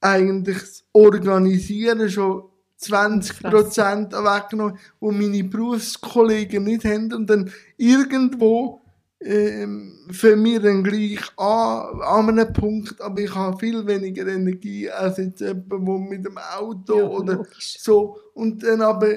[0.00, 2.44] eigentlich das Organisieren schon
[2.80, 8.80] 20% weggenommen, wo meine Berufskollegen nicht haben und dann irgendwo
[9.22, 14.90] ähm, für mich dann gleich an, an einem Punkt, aber ich habe viel weniger Energie
[14.90, 17.76] als jetzt jemand, der mit dem Auto Ja, oder logisch.
[17.80, 18.16] so.
[18.32, 19.08] Und dann aber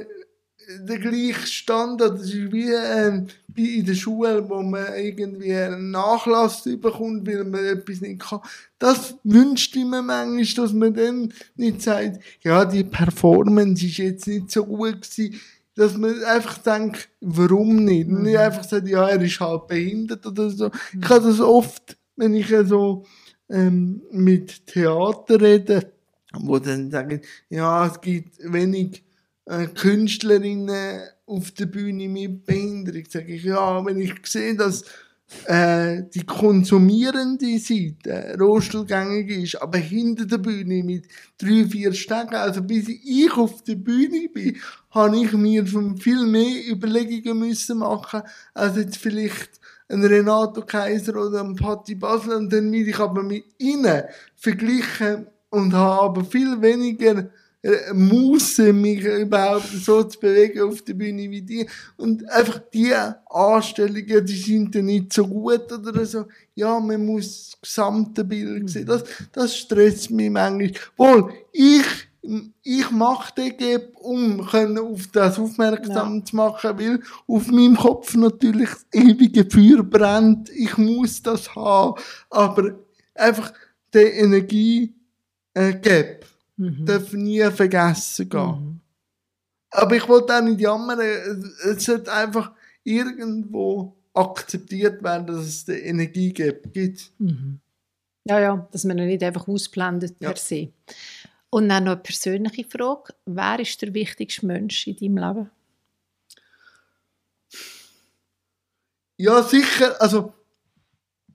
[0.79, 5.91] der gleiche Standard, das ist wie ähm, wie in der Schule, wo man irgendwie einen
[5.91, 8.39] Nachlass bekommt, weil man etwas nicht kann.
[8.79, 14.27] Das wünscht ich mir manchmal, dass man dann nicht sagt, ja, die Performance ist jetzt
[14.27, 15.39] nicht so gut gewesen,
[15.75, 18.07] dass man einfach denkt, warum nicht?
[18.07, 20.69] Und nicht einfach sagt, ja, er ist halt behindert oder so.
[20.99, 23.05] Ich habe das oft, wenn ich so
[23.49, 25.91] ähm, mit Theater rede,
[26.33, 29.03] wo dann sagen, ja, es gibt wenig
[29.45, 34.83] Künstlerinnen auf der Bühne mit Behinderung, sage ich, ja, wenn ich sehe, dass
[35.45, 42.61] äh, die konsumierende Seite rollstuhlgängig ist, aber hinter der Bühne mit drei, vier Stecken, also
[42.61, 44.57] bis ich auf der Bühne bin,
[44.91, 48.21] habe ich mir viel mehr Überlegungen müssen machen,
[48.53, 53.23] als jetzt vielleicht einen Renato Kaiser oder einen Patti Basel und dann will ich aber
[53.23, 54.03] mit ihnen
[54.35, 57.29] vergleichen und habe aber viel weniger äh,
[57.93, 61.65] Muße, mich überhaupt so zu bewegen auf der Bühne wie die.
[61.95, 66.25] Und einfach die Anstellungen, die sind dann nicht so gut oder so.
[66.55, 68.85] Ja, man muss das gesamte Bild sehen.
[68.85, 70.73] Das, das stresst mich manchmal.
[70.97, 71.85] Wohl, ich,
[72.63, 76.25] ich mache den Gap, um können auf das aufmerksam ja.
[76.25, 80.49] zu machen, weil auf meinem Kopf natürlich das ewige Feuer brennt.
[80.49, 81.97] Ich muss das haben.
[82.29, 82.75] Aber
[83.15, 83.53] einfach
[83.93, 84.93] die Energie,
[85.53, 86.85] äh, Gap Mhm.
[86.85, 88.41] Darf nie vergessen gehen.
[88.41, 88.79] Mhm.
[89.71, 90.99] Aber ich wollte auch nicht jammern.
[90.99, 92.51] Es sollte einfach
[92.83, 97.11] irgendwo akzeptiert werden, dass es die Energie gibt.
[97.17, 97.59] Mhm.
[98.25, 100.29] Ja, ja, dass man nicht einfach ausblendet ja.
[100.29, 100.71] per se.
[101.49, 103.13] Und dann noch eine persönliche Frage.
[103.25, 105.51] Wer ist der wichtigste Mensch in deinem Leben?
[109.17, 110.01] Ja, sicher.
[110.01, 110.33] Also,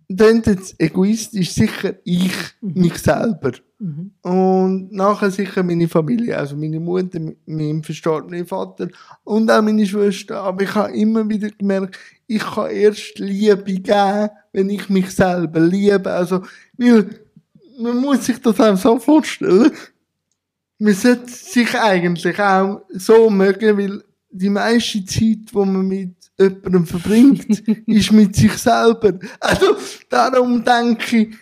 [0.09, 2.32] dann jetzt egoistisch sicher ich,
[2.62, 2.80] mhm.
[2.80, 3.52] mich selber.
[3.78, 4.12] Mhm.
[4.22, 8.88] Und nachher sicher meine Familie, also meine Mutter, mein verstorbenen Vater
[9.22, 10.40] und auch meine Schwester.
[10.40, 15.61] Aber ich habe immer wieder gemerkt, ich kann erst Liebe geben, wenn ich mich selber
[15.61, 16.11] liebe.
[16.11, 16.42] Also,
[16.76, 17.09] weil,
[17.78, 19.70] man muss sich das auch so vorstellen.
[20.78, 26.86] Man sollte sich eigentlich auch so mögen, weil die meiste Zeit, die man mit jemandem
[26.86, 27.47] verbringt,
[27.86, 29.18] ist mit sich selber.
[29.41, 29.76] Also,
[30.09, 31.36] darum denke ich,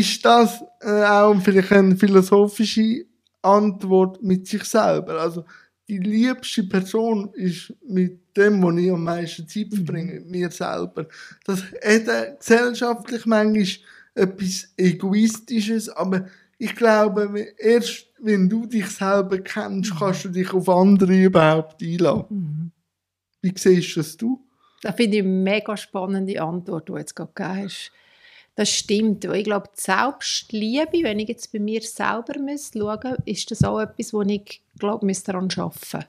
[0.00, 3.04] ist das äh, auch vielleicht eine philosophische
[3.42, 5.20] Antwort mit sich selber.
[5.20, 5.44] Also,
[5.88, 11.06] die liebste Person ist mit dem, wo ich am meisten Zeit verbringe, mit mir selber.
[11.44, 13.66] Das hat gesellschaftlich manchmal
[14.14, 16.26] etwas Egoistisches, aber
[16.58, 22.24] ich glaube, erst wenn du dich selber kennst, kannst du dich auf andere überhaupt einladen.
[22.28, 22.72] Mhm.
[23.42, 24.44] Wie siehst du das du?
[24.82, 27.92] Das finde ich eine mega spannende Antwort, die du jetzt gerade gegeben hast.
[28.54, 29.24] Das stimmt.
[29.24, 33.80] Ich glaube, die Selbstliebe, wenn ich jetzt bei mir selber schauen muss, ist das auch
[33.80, 36.06] etwas, wo ich glaube, ich daran arbeiten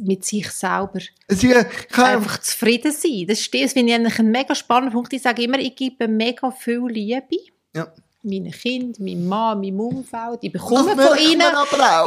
[0.00, 1.00] mit sich selber.
[1.28, 3.26] Sie, einfach zufrieden sein.
[3.26, 5.12] Das, das finde ich eigentlich ein mega spannender Punkt.
[5.12, 7.36] Ich sage immer, ich gebe mega viel Liebe.
[7.74, 7.92] Ja
[8.28, 10.38] meinen Kind, meinem Mann, meinem Umfeld.
[10.42, 11.42] Ich bekomme von ihnen,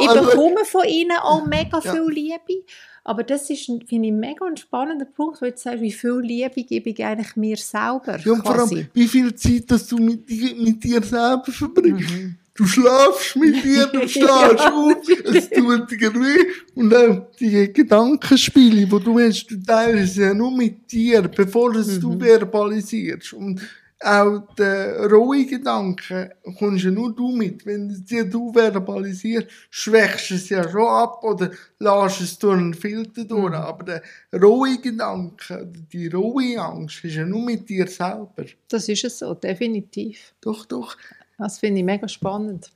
[0.00, 1.92] ich bekomme von ihnen auch mega ja.
[1.92, 2.64] viel Liebe.
[3.04, 6.62] Aber das ist, finde ich, ein mega spannender Punkt, wo du sagst, wie viel Liebe
[6.62, 8.18] gebe ich eigentlich mir selber.
[8.24, 12.10] Ja, und vor allem, wie viel Zeit dass du mit, mit dir selber verbringst.
[12.10, 12.36] Mhm.
[12.54, 16.44] Du schlafst mit dir, du stehst auf, es tut dir weh.
[16.74, 21.96] Und auch die Gedankenspiele, die du hast, du teilst ja nur mit dir, bevor es
[21.96, 22.00] mhm.
[22.00, 23.32] du verbalisierst.
[23.32, 23.60] Und
[24.04, 27.64] auch der rohe Gedanke kommst ja nur du mit.
[27.64, 32.74] Wenn dir du verbalisierst, schwächst du es ja schon ab oder lässt es durch einen
[32.74, 33.50] Filter durch.
[33.50, 33.54] Mhm.
[33.54, 34.02] Aber der
[34.40, 38.44] rohe Gedanke, die rohe Angst ist ja nur mit dir selber.
[38.68, 40.34] Das ist es so, definitiv.
[40.40, 40.96] Doch, doch.
[41.38, 42.70] Das finde ich mega spannend.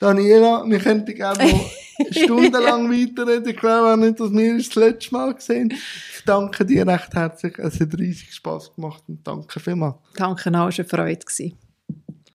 [0.00, 1.70] Daniela, wir könnten gerne noch
[2.10, 3.48] stundenlang weiterreden.
[3.48, 7.58] Ich glaube auch nicht, dass wir das letzte Mal gesehen Ich danke dir recht herzlich.
[7.58, 9.96] Es hat riesig Spass gemacht und danke vielmals.
[10.14, 11.52] Danke auch, es war eine Freude.